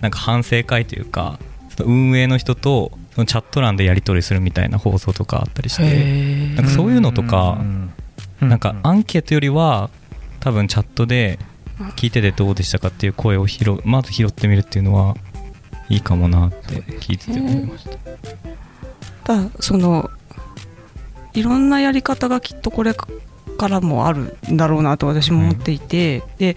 [0.00, 1.38] なんか反省会というか
[1.84, 7.58] 運営の人とそのチャット欄でやり取りするみたいな放送とかあったりしてなんかそういうのとか
[8.40, 9.90] なんかアンケートよりは
[10.40, 11.38] 多分チャットで
[11.96, 15.16] 聞いててどうでしたかっていう声を拾まず拾ってみるっていうのは
[15.88, 17.88] いいかもなって聞いてて思いまし
[19.24, 19.34] た。
[19.34, 20.10] だその
[21.34, 26.56] いろんなやり方がきっとこれからもあるんだろうなと私も思っていて、うん、で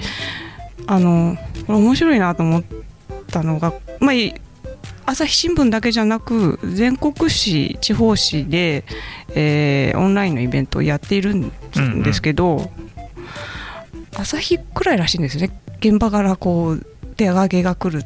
[0.88, 2.64] あのこれ面白いなと思っ
[3.28, 4.16] たのが、まあ、
[5.06, 8.86] 朝日新聞だけじゃなく全国紙地方紙で、
[9.36, 11.52] えー、オンラインのイベントをやっているん
[12.04, 12.70] ですけど、うんうん、
[14.16, 15.52] 朝日くらいらしいんですね。
[15.80, 16.86] 現場からこう
[17.18, 18.06] 手上げが来る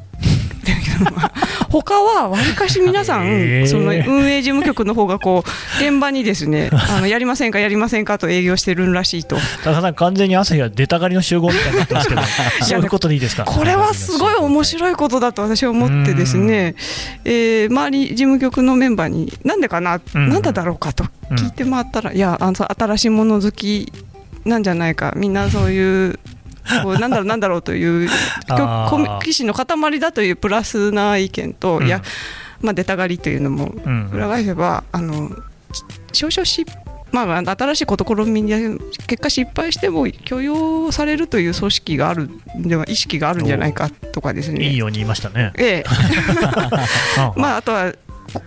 [0.73, 1.32] っていうのは
[1.69, 3.23] 他はわりかし皆さん、
[3.67, 9.38] その運営事務局の方がこう現場にですね あのやりませんか、やりませんかと営業してるらしいと。
[9.63, 12.21] 田中さん、完全に朝日は出たがりの集合みたいになってますけど、
[12.65, 13.43] そういうことでいいですか？
[13.45, 16.75] これはすごい面白いことだと私は思ってですね、
[17.25, 21.06] えー、周り事務局のメンバーに、なんでかな、なんだだろうかと。
[21.32, 23.91] 聞いて回ったら、いや、あの新しいもの好き
[24.45, 26.19] なんじゃないか、みんなそういう
[26.84, 28.10] こうなんだろうなんだろうという
[28.47, 32.01] 棋士の塊だというプラスな意見と、うん、いや、
[32.62, 33.73] まあ、出たがりというのも
[34.12, 35.30] 裏返せば、あの
[36.13, 36.65] 少々失
[37.12, 38.51] まあ、新しい試みに
[39.08, 45.53] 結果失敗しても許容されるという組織があるでは意識があるんじゃないかとかですねいいように言いましたね。
[45.58, 45.84] ええ
[47.38, 47.93] まあ、あとは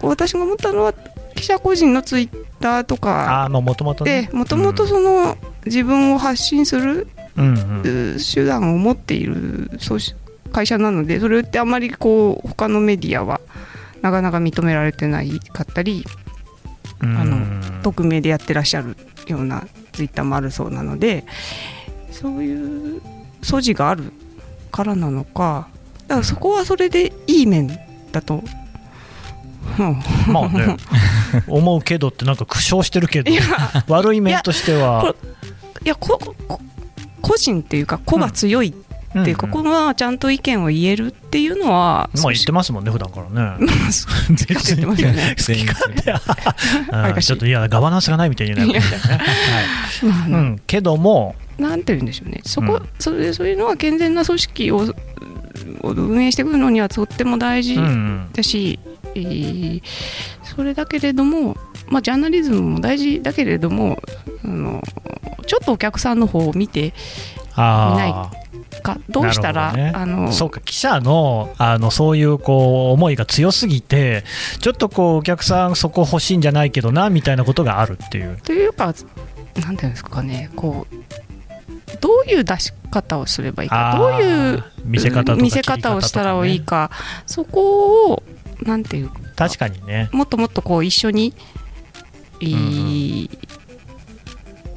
[0.03, 0.93] 私が思ったのは
[1.35, 9.71] 記者個人のツイッターとかもともともともとその、自分を発信する手段を持っている
[10.53, 13.41] 会社なのでそれってあまりこう他のメディアは
[14.03, 16.05] なかなか認められてないかったり
[17.01, 21.25] あの匿名でやってらっしゃるようなツイッターもあるそうなので
[22.11, 23.01] そういう
[23.43, 24.13] 素地がある
[24.71, 25.69] からなのか
[26.09, 27.69] だからそこはそれでいい面
[28.13, 28.43] だと
[30.27, 30.77] まあね
[31.47, 33.31] 思うけどってなんか苦笑してるけど
[33.89, 35.15] 悪い面としては
[35.85, 36.19] いやこ
[37.21, 43.67] 個人っていうか個が強いっていうか、ここはちゃんと意見を言えるっていうのは、まあ言ってますもんね普段からね。
[44.47, 45.35] 言ってますよね。
[47.21, 48.63] ちょっといやガバナンスがないみたいにな
[50.67, 52.41] けどもなんて言うんでしょうね。
[52.45, 54.95] そこ、それそういうのは健全な組織を
[55.83, 57.77] 運営していくのにはとっても大事
[58.33, 58.79] だし、
[59.15, 59.83] えー、
[60.45, 61.57] それだけれども、
[61.91, 64.01] まあ、ジャーナリズムも大事だけれども
[64.45, 64.83] あの
[65.47, 66.95] ちょっとお客さんの方を見て
[67.57, 74.25] みないかどうしたら、ね、あのそうか記者のあのそういうこう思いが強すぎて
[74.61, 78.41] ちょっとこうお客さんそこ欲しいんじゃないけどなみたいなことがあるっていう。
[78.43, 78.95] というか
[79.57, 80.95] なんていうんですかねこう
[82.01, 86.91] どういう出し方をすればいいかどういう見せ方見せ方をしたらいいか、
[87.27, 88.23] そこを
[88.63, 90.09] なんていう確かにね。
[90.13, 91.35] もっともっとこう一緒に、
[92.41, 93.29] うん、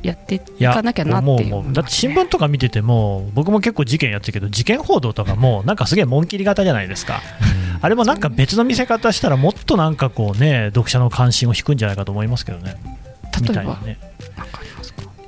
[0.01, 7.21] やっていかなきゃなっていう、だって新聞とか見てても僕も結構事件やってるけど事件報道とかもなんかすげえ紋切り型じゃないですか、
[7.81, 12.75] あれもなんか別の見せ方したらもっとなんかこうね読者の関心を引くんじゃないかと思いますけどね。
[13.41, 13.97] 例えば、ね、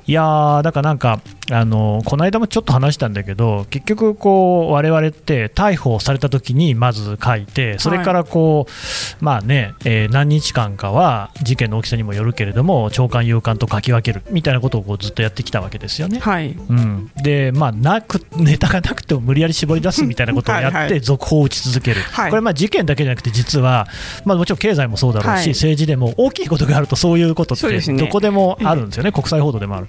[0.06, 16.18] いやだからなんかあのこの間もちょっと話したんだけど結局こう我々って逮捕された時にまず書いてそれからこう、はい、まあね、えー、何日間かは事件の大きさにもよるけれども長官勇敢と書き分けるみたいなことをこうずっとやってきたわけですよね。
[16.18, 16.50] はい。
[16.50, 23.86] うん、でまあなくネタがなくても無理やり絞り出すみたいなことをやって続報を打ち続ける、はい、これまあ事件だけじゃなくて実は、
[24.24, 29.86] まあ、もちろん経済もそうだろうし、はい、政治でも大きいことがあるとそういうことってどこでもあるんですよね、国際報道でもある。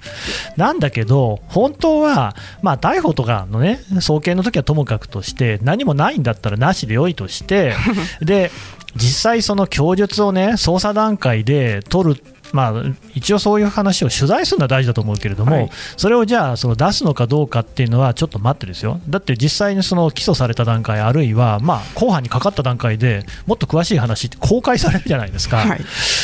[0.56, 7.74] なんだけど本当は、まあ、逮捕とかのね送検の時はともかくとして何もないんだったらなしでよいとして
[8.20, 8.50] で
[8.96, 12.82] 実際、その供述をね捜査段階で取るまあ、
[13.14, 25.80] 一応そういう話を取材するのは大事だと思うけれども、はい、それをじゃあその出すのかどうかっていうのはちょっと待ってですよ、だって実際にその起訴された段階、あるいはまあ公判にかかった段階でもっと詳しい話って公開されるじゃないですか、はい、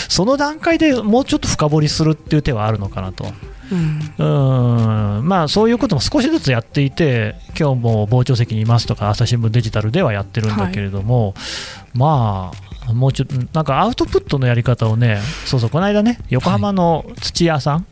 [0.09, 3.27] その段階でもうちょっと深掘りするっていう手はあるのかなと。
[3.73, 5.29] うん。
[5.29, 11.33] まあ、そういうことも少しずつやっていて、今日も傍聴席にいますとか、朝日新聞デジタルではやってるんだけれども、は
[11.95, 12.53] い、ま
[12.89, 17.87] あ、もうちょっと、なんかアウトプットのやり方をね、そうそう、この間ね、横浜の土屋さん、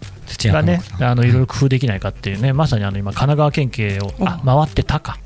[0.51, 5.19] がね、あのいろいろ工夫できないかっていうね、まさにあの今、神奈川県警をあ回ってたか、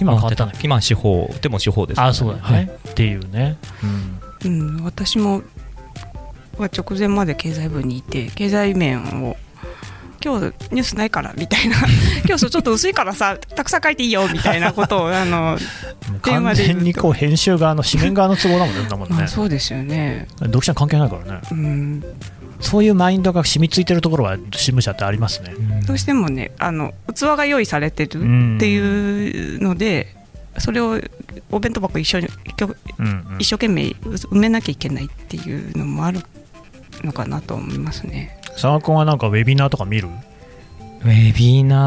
[0.00, 3.56] 今変わったんだ今、司法、でも司法です、ね、あそうだね、はい、っていうね、
[4.42, 5.42] うん、うん、私も
[6.58, 9.36] は直前まで経済部にいて、経済面を
[10.24, 11.76] 今日ニュースないからみたいな。
[12.24, 15.58] 今日ちょっと薄いからさたくさん書いていいよみたいなことを あの
[16.22, 19.28] 完全にこう編集側の紙面側の都合だもんねもんね。
[19.28, 20.26] そうですよね。
[20.40, 22.04] 読者関係ないからね、うん、
[22.60, 25.52] そういうマインドが染みついてるところは新聞社ってありますね、
[25.86, 30.16] どうしてもねあの器が用意されてるっていうので、
[30.56, 30.98] それを
[31.50, 32.28] お弁当箱一緒に、
[33.38, 36.20] 一生懸命埋めなきゃいけないっていうのもある
[37.02, 38.38] のかなと思いますね。
[38.54, 40.08] 佐賀君はなんかウェビナーとか見る？
[41.02, 41.78] ウェビナー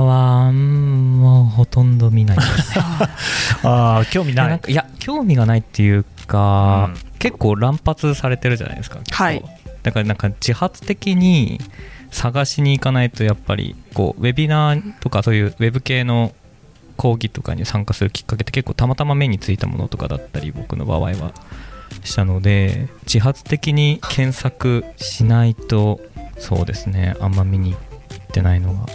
[0.00, 2.36] はもうほとんど見ない。
[2.36, 2.84] ですね
[3.62, 4.60] ああ興味ない。
[4.68, 9.42] いや興味がないっていうか、うん、結構乱発されてるじゃないですかはい。
[9.82, 11.60] だからなんか自発的に
[12.10, 16.34] 探しに行かないとやっぱりこうウェビナーとかそういうウェブ系の
[16.96, 21.32] 講義とかに参加するきっかけって結構たまたま目についたものとかだったり僕の場合は
[22.04, 26.00] したので自発的に検索しないと
[26.38, 27.16] そうですね。
[27.20, 28.86] あんま見に行ってないのが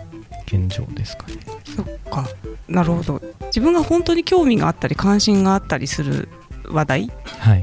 [0.48, 1.34] 現状ですかね。
[1.76, 2.28] そっか。
[2.68, 3.22] なるほど。
[3.48, 6.30] 自分が本当に興味があったり関心があったりする
[6.68, 7.12] 話題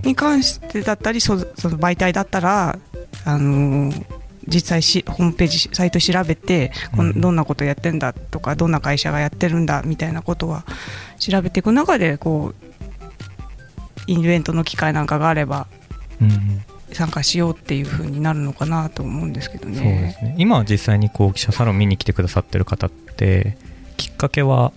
[0.04, 2.78] に関してだったり、はい、その媒体だったら
[3.24, 4.04] あのー、
[4.46, 10.64] 実際しホームページサイト調べて、うん、どんなことやってんだとかどんな会社がやってるんだみたいなことは
[11.18, 12.70] 調べていく中でこう
[14.06, 15.66] イベントの機会なんかがあれば、
[16.20, 19.76] うん、参加しようっていうふうになるのかなと思うんですけどね。
[19.76, 20.34] そうですね。
[20.38, 23.56] 今実際にこう記者サロン見に来てくださってる方って
[23.96, 24.72] きっかけは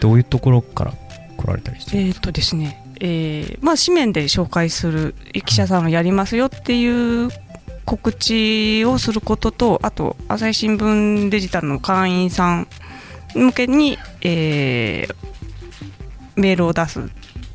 [0.00, 0.94] どういうところから
[1.36, 2.80] 来られたりしてえっとですね。
[3.00, 7.28] えーまあ、紙面で紹介する記者さんをやりますよっていう
[7.84, 12.68] 告知をすることとあと朝日新聞デジタルの会員さん
[13.34, 15.14] 向けに、えー、
[16.36, 17.00] メールを出す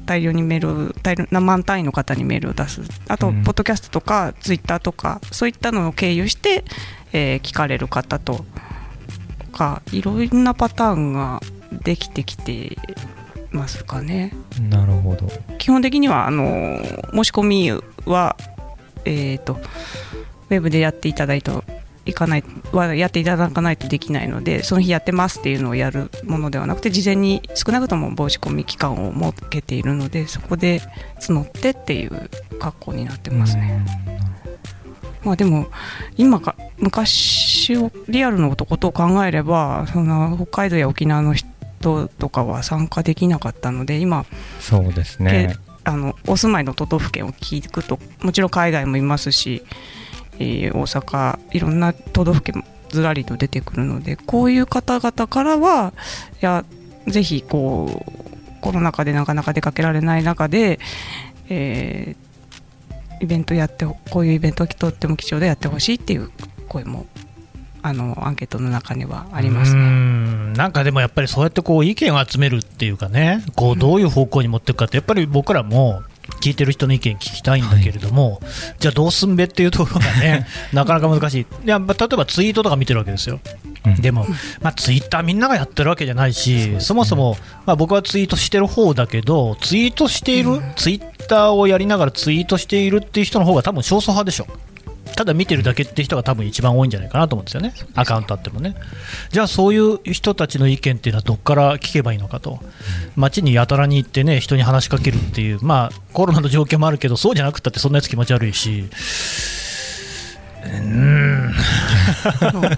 [0.09, 2.81] 大量にメール大量何万単位の方にメールを出す。
[3.07, 6.63] あと、ポッドキャストとかツイッターとかそういったのを経由して、
[7.13, 8.43] えー、聞かれる方と
[9.51, 11.41] かいろんなパターンが
[11.83, 12.75] できてきて
[13.51, 14.33] ますかね。
[14.67, 15.27] なるほど。
[15.59, 16.81] 基本的にはあの
[17.13, 17.71] 申し込み
[18.05, 18.35] は、
[19.05, 19.59] えーと、と
[20.49, 21.51] ウェブでやっていただいて
[22.09, 30.81] いかないはやっていただかないとできないのでその日やってますっていうのをやるものではなくて事前に少なくとも申し込み期間を設けているのでそこで
[31.19, 33.85] 募ってっていう格好になってますね。
[35.23, 35.67] まあでも
[36.17, 44.25] 今か昔をリアルのことを考えればその北海道や沖縄の人とかは参加できなかったので今
[44.59, 49.63] そうですねあのお住まいの都道府県を聞くともちろん海外もいますし
[50.39, 55.93] えー、大阪いろんな都道府県ずらりと出てくるのでこういう方々からは
[56.41, 56.65] いや
[57.07, 60.79] ぜひこうコロナ禍でなかなか出かけられない中で、
[61.49, 66.31] えー、イベントやってこういうイベントをとっても貴重でやってほしいっていう
[66.67, 67.05] 声も
[67.81, 69.73] あのアンケートの中にはあります。
[69.75, 69.81] ね
[70.55, 76.03] なんかでもやっぱりそうやってこう意見を集めるっていうかねこうどういう方向に持っていくかってやっぱり僕らも
[76.41, 78.39] 聞いてる人の意見聞きたいんだけれども、はい、
[78.79, 81.41] じゃあどうすんべっていうところがね なかなか難しい。
[81.41, 83.39] いや、まあ、例えばツイートとか見てるわけですよ、
[83.85, 84.25] うん、でも、
[84.61, 94.47] まあ、ツイッターみんながやってるわけじゃないしそ、ね,、もそも、まあ、僕はツイートしてる方だけどツイートしている、うん、ツイッターをやりながらツイートしているっていう人の方が多分少数派でしょ
[95.19, 98.73] ただ見てるだけって人が多分一番多いんじゃないかなと思うんですよね、アカウントあってもね。
[99.31, 102.61] じゃあ、そういう人たちの意見っていうのはどこから聞けばいいのかと、
[103.17, 108.85] 街にやたらに行ってね、人に話しかけるっていう、まあ、コロナの状況もあるけど、そうじゃなくたってそんなやつ気持ち悪いし、
[110.63, 111.53] うーん。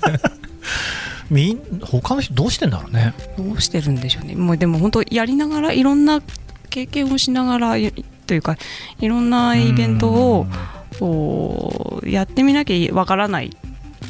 [1.30, 3.14] みん他の人どうしてんだろうね。
[3.38, 4.34] どうしてるんでしょうね。
[4.34, 6.24] もうでも本当やりながらいろんな
[6.72, 7.76] 経験をしながら
[8.26, 8.58] というか
[9.00, 10.48] いろんなイベントを
[11.02, 13.50] こうやってみなきゃわからない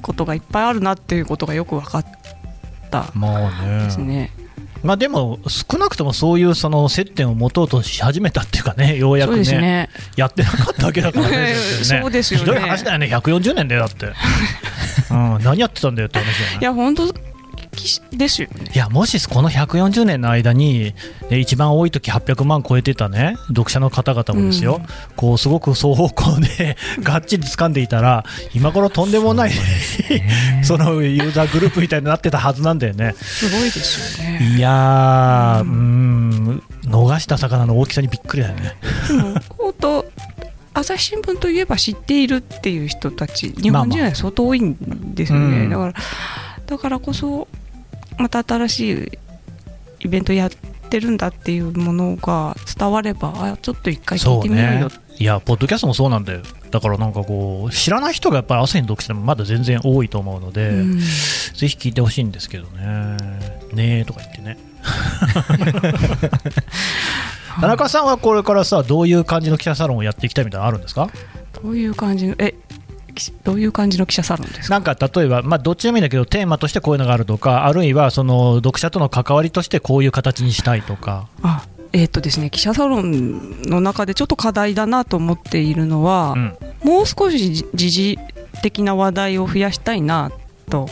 [0.01, 2.05] ことがいっぱいあるなっていうことがよく分かっ
[2.91, 3.13] た
[3.83, 4.31] ですね。
[4.83, 9.89] まあ、でも少なくともそういうその接点を持とうとし始めたっていうかね、ようやくね、ね。
[10.17, 12.45] やってなかったわけだから ね、そうですよね。
[12.45, 14.07] ひどい話だよね、140年だよ、だって。
[15.11, 16.57] うん、何やってたんだよって話だよね。
[16.59, 17.30] いや本当
[18.11, 18.71] ですよね。
[18.73, 20.93] いやもしこの140年の間に、
[21.29, 29.51] ね、一番多い時800万超えてたね読者の方々もですよ、うん、こうすごく双方向で がっちり掴んでいたら今頃とんでもない
[30.63, 33.13] そのユーザーグループみたいになってたはずなんだよね。
[33.17, 34.55] すごいですよね。
[34.57, 36.63] いやーうん。
[36.85, 38.73] 逃した魚の大きさにびっくりだよね。
[39.57, 40.05] 本当
[40.73, 44.75] 朝日新聞といえば知っているっていう人たち日本人は相当多いん
[45.13, 46.03] ですよね、まあまあ、だから
[46.65, 47.47] だからこそ
[48.21, 49.11] また新しい
[50.01, 50.49] イベントやっ
[50.89, 54.87] てるんだっていうものが伝わればあちょっと一回聞いてみようよ。
[54.87, 56.41] う、ね、いやポッドキャストもそうなんだよ。
[56.69, 61.03] だからなんかこう知らない人がやっぱり朝に読してもまだ全然多いと思うので、うん、ぜ
[61.67, 63.17] ひ聞いてほしいんですけどね。
[63.73, 64.57] ねえとか言ってね。
[67.59, 71.09] 田中さんはこれからさどういう感じの記者サロンをやっていきたいみたいなのあるんですか？
[71.61, 72.55] どういう感じのえ
[73.43, 74.75] どういう感じの記者サロンですか？
[74.75, 81.27] なんか例えば、まあ、どっちでもいいんだけど、テーマとしてこういうのがあるとか、あるいはその読者との関わりとしてこういう形にしたいとか。
[81.43, 88.19] あえーとですね、記者サロンの中でちょっと課題だなと思っているのは、うん、もう少し時事
[88.61, 90.31] 的な話題を増やしたいな
[90.69, 90.87] と。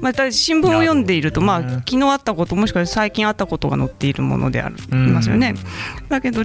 [0.00, 5.54] また新聞を読んでいると、まあ、昨日あったこともしくは最近あったことが載っているものでありますよね。
[6.08, 6.44] だけど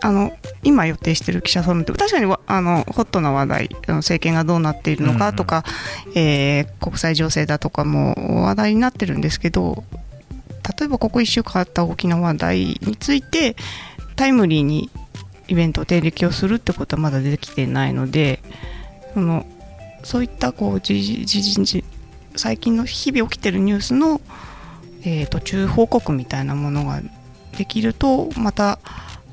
[0.00, 5.64] あの今予定している記者サロンって確かにあのホットな話題政権がどうなっているのかとか、
[6.04, 6.12] うん。
[6.12, 9.84] うん、えー、国際情勢だとかも話題になってるんですけど
[10.78, 13.56] 例えばここ1週間あった大きな話題について
[14.16, 14.90] タイムリーに
[15.48, 18.40] イベントを定力をするってことはまだ出てきてないので
[19.14, 19.46] その
[20.02, 21.84] そういったこう時事
[22.36, 24.20] 最近の日々起きてるニュースの、
[25.02, 27.00] えー、途中報告みたいなものが
[27.56, 28.78] できるとまた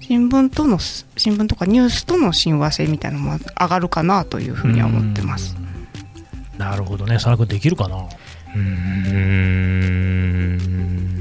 [0.06, 5.56] 新聞との新聞とかニュースとの親和性みたいなのも上がるかなというふうには思ってます。
[6.58, 8.06] なるほどね、佐野君できるかな。
[8.54, 9.64] うん。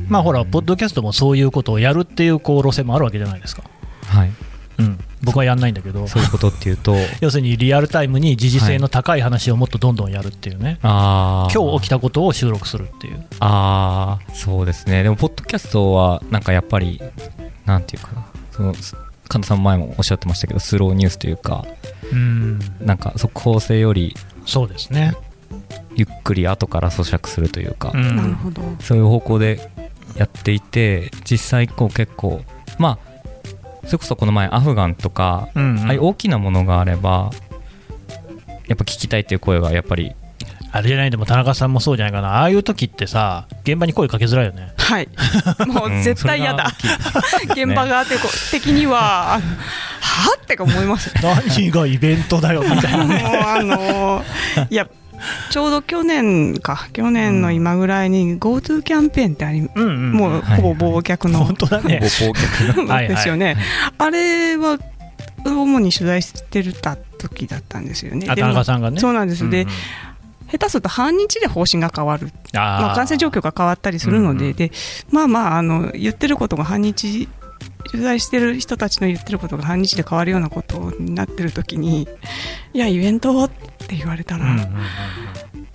[0.08, 3.62] まあほら、ポッドキャストもそういうことをやるっていうこう路線もあるわけじゃないですか。
[4.06, 4.32] はい。
[4.78, 13.24] うん、僕はやんないんだけど、そういうことっていうと、 要するにリアルタイムに時事性の高い話をもっとどんどんやるっていうね、はい、今日起きたことを収録するっていう。
[13.38, 17.00] ああ、そうですね、でも、ポッドキャストはなんかやっぱり、
[17.64, 18.74] なんていうかな、その
[19.28, 21.64] 神田さん前もおっしゃってましたけどスローニュースというか
[22.12, 22.58] うん。
[22.80, 24.14] なんか速報性より
[24.46, 25.16] そうですね。
[25.94, 28.62] ゆっくり後から咀嚼するというか、なるほど。
[28.80, 29.70] そういう方向で
[30.16, 32.42] やっていて実際こう結構
[32.78, 33.12] まあ
[33.86, 37.30] それこそこの前アフガンとか、うんうん、ああいう大きなものがあれば
[38.68, 40.14] やっぱ聞きたいっていう声がやっぱり
[40.74, 42.40] あれじゃないでも田中さんもそうじゃないかな。
[42.40, 44.72] ああいう時ってさ現場に声かけづらいよね。
[44.78, 45.08] はい。
[45.68, 46.72] もう絶対嫌だ、
[47.44, 48.04] うん、 現場が
[48.50, 49.40] 的にはは
[50.42, 51.12] ってか思います。
[51.22, 54.88] 何がイベントだよみたいな、ね、もうあのー、いや
[55.50, 56.88] ちょうど去年か。
[56.94, 62.00] 去年の今ぐらいに GoTo キャンペーンってあり、うんうん、もうほぼ忘却の、はい、本当だね。
[62.00, 63.56] ですよね、
[63.98, 64.78] あれは
[65.44, 68.26] 主に取材してた時だったんですよね。
[68.26, 68.98] 田中さんがね。
[68.98, 69.48] そうなんです。
[69.50, 69.74] で、うんうん
[70.52, 74.44] 下手すると半日で方針が変わる、まあ、感染状況が変わったりするので。
[74.44, 74.70] うんうん、で
[75.10, 77.26] まあまああの言ってることが半日
[77.90, 82.06] 取材してる人たちの言ってることが半日で変わるようなことになってる時に
[82.72, 84.66] いやイベントって言われたら、うんうんうん、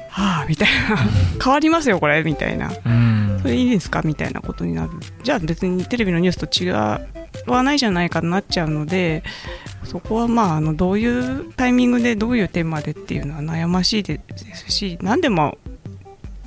[0.09, 0.97] はあみたいな。
[1.43, 4.01] 変わりますよこれみたいな、うん、それいいですか？
[4.03, 4.91] みたいなことになる。
[5.23, 6.71] じゃあ別にテレビのニュースと違
[7.45, 9.23] わないじゃないかとなっちゃうので
[9.83, 14.19] そこはまああのどういうタイミングでどういうテーマでっていうのは悩ましいで
[14.53, 15.57] すし何でも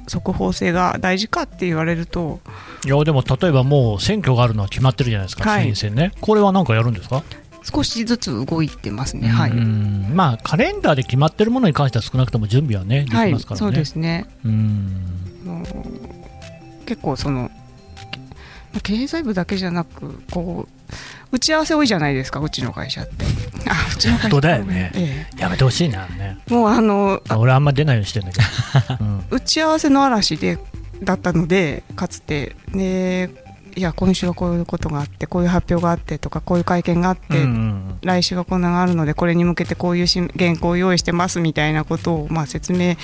[0.06, 2.40] 速報性が大事かって言われると
[2.84, 6.12] いやでも例えばもう選挙があるのは決まってるじゃないですか、はい、選ね。
[6.20, 7.22] これは何かやるんですか？
[7.62, 14.26] 少しずつ動いてますね、はい、まあカレンダーで決まってるものに関しては少なくとも準備はねできますからね、はい、そうですね。
[14.44, 15.06] うん。
[16.86, 17.50] 結構その
[18.82, 23.24] 経済部だけじゃなくこう打ち合わせ多いじゃないですかうちの会社って。
[23.68, 24.92] あうちの会社だよね。
[24.94, 26.08] えやめてほしいな
[26.48, 29.24] もうあのあ俺あんま出ないようにしてんだけど、 うん。
[29.30, 30.58] 打ち合わせの嵐で
[31.02, 32.56] だったのでかつて。
[32.68, 33.30] ね
[33.80, 42.96] いや今週はこういうことがあってこういう発表があってとかこういう会見があって、うんうん来週はこんなのがあるのでこれに向けてこういうし原稿を用意してますみたいなことを、まあ、説明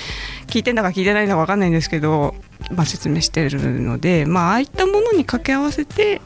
[0.47, 2.33] 聞いてんだか聞いてないんだか分かんないんですけど、
[2.71, 6.19] まあ、説明してるので、まあああいったものに掛け合わせて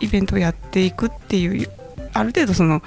[0.00, 1.70] イベントをやっていくっていう
[2.12, 2.82] ある程度その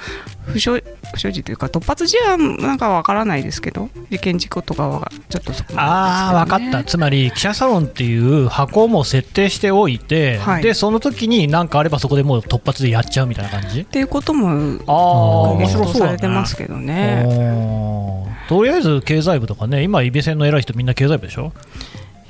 [0.51, 0.79] 不祥
[1.13, 6.83] 不祥事というか突発事案なんかは分からないですけど事件事故とかはちょっとそこああ分かった。
[6.83, 10.63] つまり記者サロンっていう箱も設定しておいて、はい。
[10.63, 13.81] でその時に何かあればそこでもう突発でやっちゃうみたいな感じ？
[13.81, 17.23] っていうこともああ面白そうだねれてますけどね。
[17.27, 21.53] おーとりあえず経済部とかね今イベセンの偉い人みんな経済部でしょ？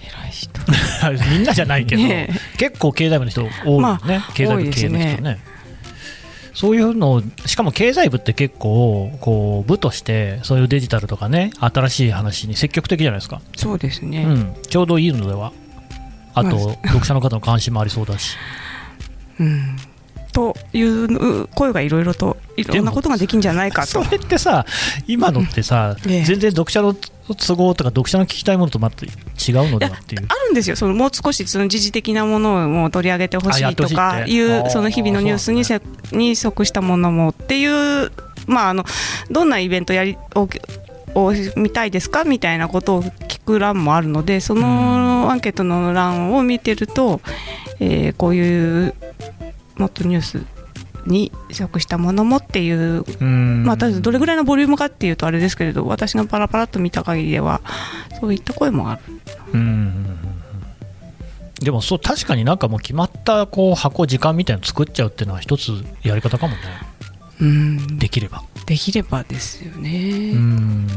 [0.03, 0.49] 偉い人。
[1.32, 5.39] みんなじゃないけど、ね結構経済部の人多いよね、まあ経済部系の人ね
[6.53, 15.53] そういうのをしかも経済部って結構こう部としてそういうデジタルとかね新しい話に積極的じゃないですか、そうですね、うん、ちょうどいいのでは。
[16.33, 18.35] あと、ま 読者の方の関心もありそうだし。
[19.39, 19.77] うん、
[20.33, 24.03] という声がいろいろといろんなことができるんじゃないかと。
[24.03, 24.65] それってさ
[25.07, 26.23] 今のってさ、 ええ。
[26.23, 26.95] 全然読者の
[27.36, 30.25] 都合とか読者の聞きたいものとまた違うのではっていう。
[30.27, 30.75] あるんですよ。
[30.75, 38.11] そのもう少しその時事的なものをもう取り上げてほしいいとかいうその日々のニュースにせに即したものもっていう
[38.47, 38.84] まああの
[39.30, 40.49] どんなイベントやりを
[41.15, 47.21] を見たいですかみたいなことを聞く欄もあるのでそのアンケートの欄を見てると、
[47.80, 48.93] えーこういう
[49.75, 50.45] もっとニュース
[51.10, 53.64] に即したものもっていううん。
[53.66, 57.62] まあ、どれぐらいのボリュームかっていうとあれですけれど私がパラパラっと見た限りでは
[58.20, 59.01] そういった声もある。
[61.60, 66.60] でもそう確かになんかもう決まったこう箱時間みたいなの作っちゃうっていうのは一つやり方かもね。
[67.41, 67.99] うん。
[67.99, 68.43] できれば。
[68.66, 70.88] できればですようね、ん。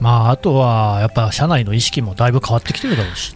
[0.00, 3.34] まああとはやっぱ社内の意識もだいぶ変わってきてるだろうし。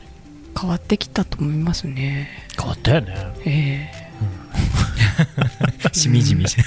[0.61, 2.29] 変わってきたと思いますね。
[2.59, 3.15] 変わったよね。
[3.47, 4.02] え
[5.93, 6.49] しみじみ。
[6.49, 6.63] して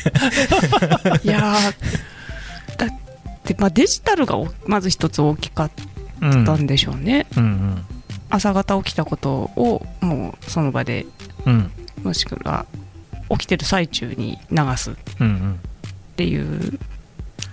[1.24, 2.90] えいやーだっ
[3.44, 5.72] て、まあ、デジタルがおまず一つ大きかっ
[6.22, 7.86] うんたんでしょうね、うん
[8.30, 11.06] 朝方起きたことをもうその場で
[11.46, 11.54] うん。
[11.54, 11.72] うん
[12.04, 12.66] もしくは
[13.30, 14.92] 起きてる最中に流す。
[14.92, 15.60] っうんうん。
[16.16, 16.80] ていう。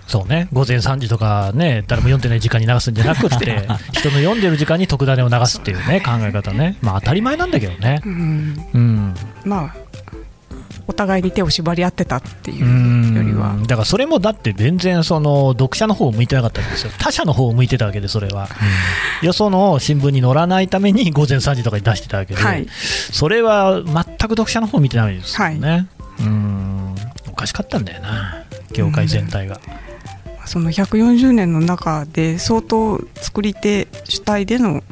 [0.05, 0.47] そうね。
[0.53, 6.77] 午前3時とかね誰も読んでない時間に流すんじゃなくって 人の読んでる時間に特ダネを流すっていうね考え方ね。
[6.81, 8.01] まあ当たり前なんだけどね。
[8.05, 8.65] うん。
[8.73, 9.15] うん。
[9.43, 9.75] まあ
[10.87, 13.15] お互いに手を縛り合ってたっていううん。
[13.15, 13.55] よりは。
[13.67, 16.91] だからそれもだって全然その読者の方を向いてなかったんですよ。
[16.99, 18.49] 他者の方を向いてたわけでそれは、
[19.21, 22.67] よその新聞に載らないために午前3時とかに出してたわけで、はい。
[23.11, 25.87] それは全く読者の方を見てないですよね、
[26.19, 26.95] うん。
[27.29, 29.59] おかしかったんだよな業界全体が、
[30.45, 34.83] その140年の中で相当作り手主体での、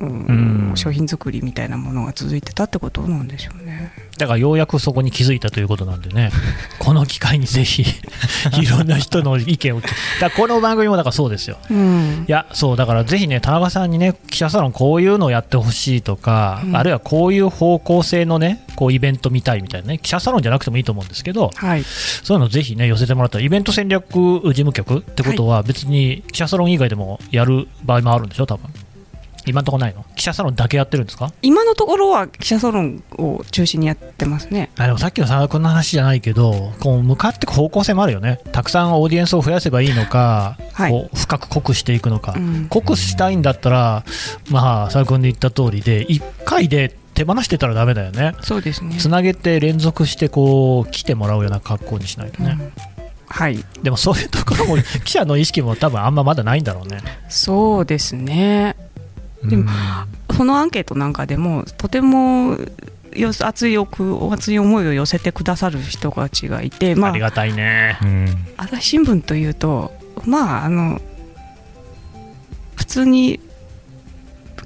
[0.00, 0.47] うんうん
[0.78, 3.92] 商品作りみたいなものが続いてたってことなんでしょうね。
[4.16, 6.30] だからようやくそこに気づいたということなんでね、
[6.78, 7.84] この機会にぜひ、
[8.60, 9.88] いろんな人の意見を聞
[10.20, 11.58] だこの番組もだからそうですよ。
[11.70, 12.24] うん。
[12.28, 16.76] いや、そう、だからぜひね、田中さんにね、記者サロンこういうのをやってほしいとか、うん。
[16.76, 28.68] あるいはこういう方向性のね、こうイベント見たいみたいなね、記者サロンじゃなくてもいいと思うんですけど、はい、そういうのぜひね、寄せてもらったら、イベント戦略事務局ってことは、別に記者サロン以外でもやる場合もあるんでしょ、多分
[29.48, 30.04] 今のところないの？
[30.16, 31.32] 記者サロンだけやってるんですか？
[31.42, 34.70] 今のところは記者サロンを中心にやってますね。
[34.76, 40.92] あでもさっきの佐野君の話じゃないけど、こう向かっていく方向性もあるよね、たくさんオーディエンスを増やせばいいのか、はい。
[40.92, 42.66] こう深く濃くしていくのか、うん。
[42.68, 44.04] 濃くしたいんだったら、
[44.50, 48.96] まあ、佐野君で言った通りで、1回で手放してたらだめだよね、そうですね。
[48.96, 52.72] つなげて連続してこう来てもらうような格好にしないとね、うん。
[53.30, 57.00] はい、でもそういうところも、 記者の意識も多分あんままだないんだろうね。
[57.28, 58.76] そうですね。
[59.44, 59.70] でも
[60.34, 62.56] そのアンケートなんかでもとても
[63.14, 67.98] よ熱い欲熱い思いを寄せてくださる人たちがいて、まあうんあり、がたいね。
[68.02, 68.26] うん
[68.56, 69.92] 朝日新聞というと
[70.24, 71.00] まああの
[72.76, 73.40] 普通に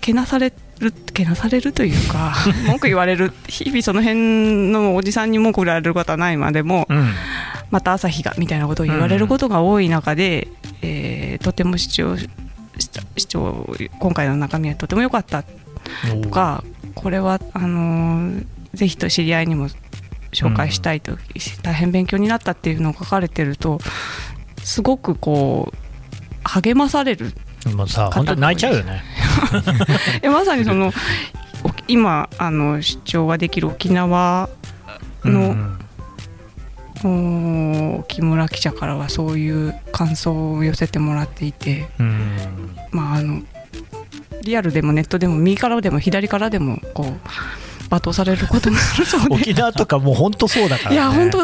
[0.01, 2.35] けなされるけなされるというか
[2.67, 7.13] 文句言われる日々その辺のおじさんに文句言われることはないまでもうん
[7.71, 10.49] また朝日がみたいなことを言われることが多い中で、
[10.83, 12.17] えーとても視聴
[12.79, 13.67] した視聴
[13.99, 15.45] 今回の中身はとても良かった
[16.23, 16.65] とか
[16.95, 19.69] これはあのーぜひと知り合いにも
[20.33, 21.19] 紹介したいと、
[21.63, 23.79] 大変勉強になったっていうのを書かれてると
[24.63, 25.77] すごくこう
[26.45, 27.33] 励まされる
[27.77, 29.05] もうさ、本当に泣いちゃうよね。
[30.23, 30.93] えまさにその
[31.65, 34.49] お今あの出張ができる沖縄
[35.25, 35.55] の、
[37.03, 41.89] 木村記者からはそういう感想を寄せてもらっていて、
[42.91, 43.43] まああの
[44.43, 47.07] リアルでもネットでも右からでも左からでもこう
[47.89, 49.35] 罵倒されることもあるそうで。
[49.35, 51.39] 沖縄とかもう本当そうだから、ね、いや本当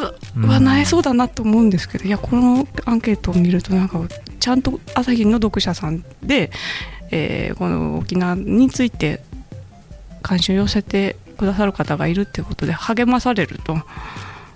[0.46, 4.00] はなえそうだなと思うんですけど、いやこのアンケートを見るとなんか
[4.40, 6.50] ちゃんと朝日の読者さんで、
[7.10, 9.22] えー、この沖縄について
[10.22, 13.78] 関心を寄せてくださる方がいるっていうことで励まされると。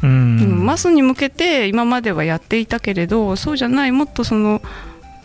[0.03, 4.61] うん、マスに向けて今まではやっていたけれどそうじゃないもっとその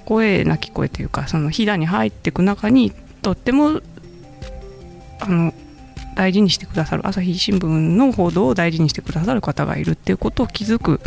[0.06, 3.82] 声なき声というかその飛騨に入っていく中にとっても
[5.20, 5.54] あの
[6.16, 11.00] 大事にしてくださる朝日新聞の報道を大事にしてくださる方がいるっていうことを気づく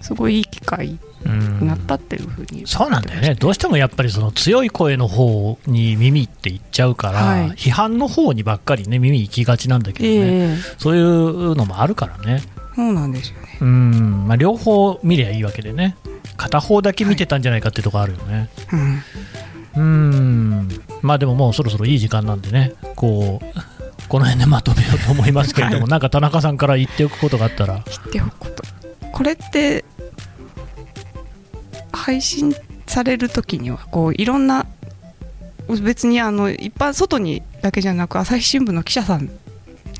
[0.00, 3.34] すごいいい機会になったっていうふうにそうなんだよね。
[3.34, 12.42] どうしてもやっぱりその強い声の方に耳っていっちゃうから、はい、批判の方にばっかりね耳行きがちなんだけどね、えー、そういうのもあるからね
[12.74, 13.58] そうなんですよね。
[13.60, 15.96] うん、まあ、両方見りゃいいわけでね。
[16.36, 18.80] 片方だけ見てたんじゃないかっていうところあるよね、はい、
[19.76, 19.80] うん。
[19.80, 20.68] うん
[21.02, 22.72] まあでももうそろそろいい時間なんでね。
[22.96, 27.82] こうこの辺でまとめようと思いますけれども、はい、なんか田中さんから言っておくことがあったら。
[27.86, 28.62] 言っておくこと。
[29.12, 29.84] これって
[31.92, 32.54] 配信
[32.86, 34.66] される時にはこういろんな
[35.82, 39.30] 別にあの一般外にだけじゃなく朝日新聞の記者さん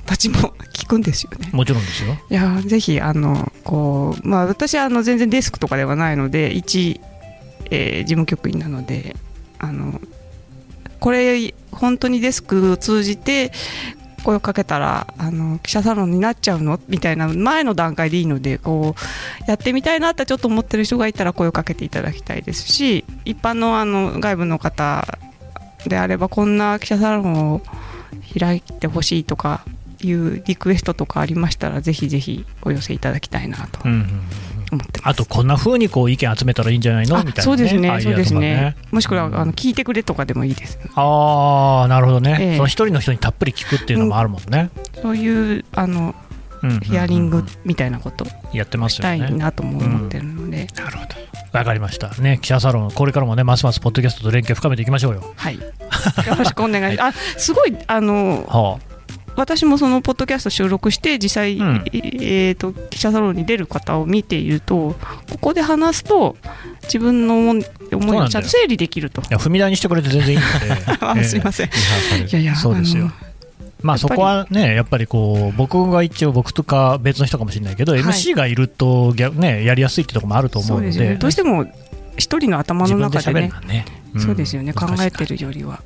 [0.07, 1.51] たちも聞くんですよね。
[1.53, 2.17] もちろんですよ。
[2.31, 7.01] いやぜひあのこうまあ私はあの全然デスクとかではないので一、
[7.71, 9.17] えー、事務局員なので
[9.59, 10.01] あの
[11.01, 13.53] これ本当にデスクを通じて
[14.25, 16.81] 声をかけたらあの記者サロンになっちゃうの？
[16.89, 18.95] みたいな前の段階でいいのでこ
[19.47, 25.07] うやってみたいなってちょっと思ってる人がいたら声をかけていただきたいですし一般のあの外部の方
[25.87, 27.61] であればこんな記者サロンを
[28.39, 29.65] 開いてほしいとか
[30.05, 33.81] いうリクエストとかありましたらぜひぜひお寄せいただきたいなと。
[33.85, 34.21] うんうん
[34.73, 37.23] 思ってあとこんなふうにこう意見集めたらいいんじゃないの？
[37.23, 38.75] みたいな、ね、そうですねそうですね。
[38.91, 46.15] もしくはあの聞いてくれとかでもいいですああなるほどね、えー、その一人の人にたっぷり聞くっていうのもあるもんね、うん、そういうあの
[46.83, 48.25] ヒアリングみたいなこと
[48.55, 49.19] やってますよね。
[49.19, 51.59] したいなとも思ってるので、なるほど。
[51.59, 52.09] わかりました。
[52.17, 55.35] ね記者サロンこれからもねますますポッドキャストと連携深めていきましょうよ。
[55.37, 55.57] はい。
[55.57, 55.63] よ
[56.39, 58.94] ろしくお願いあすごいあの、はあ
[59.37, 64.95] 私もそのポッドキャスト収録して実際、うん、えーと、記者サロンに出る方を見ていると
[65.31, 66.37] ここで話すと
[66.83, 67.51] 自分の
[67.93, 69.23] 思いをちゃんと整理できると。
[69.23, 71.71] いや踏み台にしてくれて全然いいので すいません、い
[72.31, 73.11] やいやそうですよ。
[73.83, 81.67] まあそこはね、やっぱりこう僕が一応、僕とか別の人かもしれないけど、はい、MC がいると、ね、やりやすいってところもあると思うので、でね、どうしても
[82.17, 83.85] 一人の頭の中でね、でね。
[84.15, 85.83] うん、そうですよね、考えてるよりは。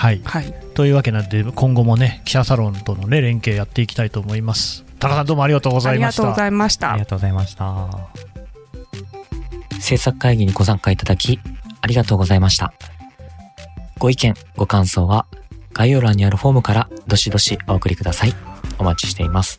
[0.00, 4.86] はい、はい、というわけなんで今後もね記者サロンとの、ね、連携やっていきたいと思います。
[4.98, 6.22] 高さんどうもありがとうございました。
[6.22, 6.90] ありがとうございました。
[6.92, 7.88] ありがとうございました。
[9.78, 11.38] 制作会議にご参加いただき
[11.82, 12.72] ありがとうございました。
[13.98, 15.26] ご意見ご感想は
[15.74, 18.32] 概要欄にあるフォームからどしどしお送りください。
[18.78, 19.58] お待ちしています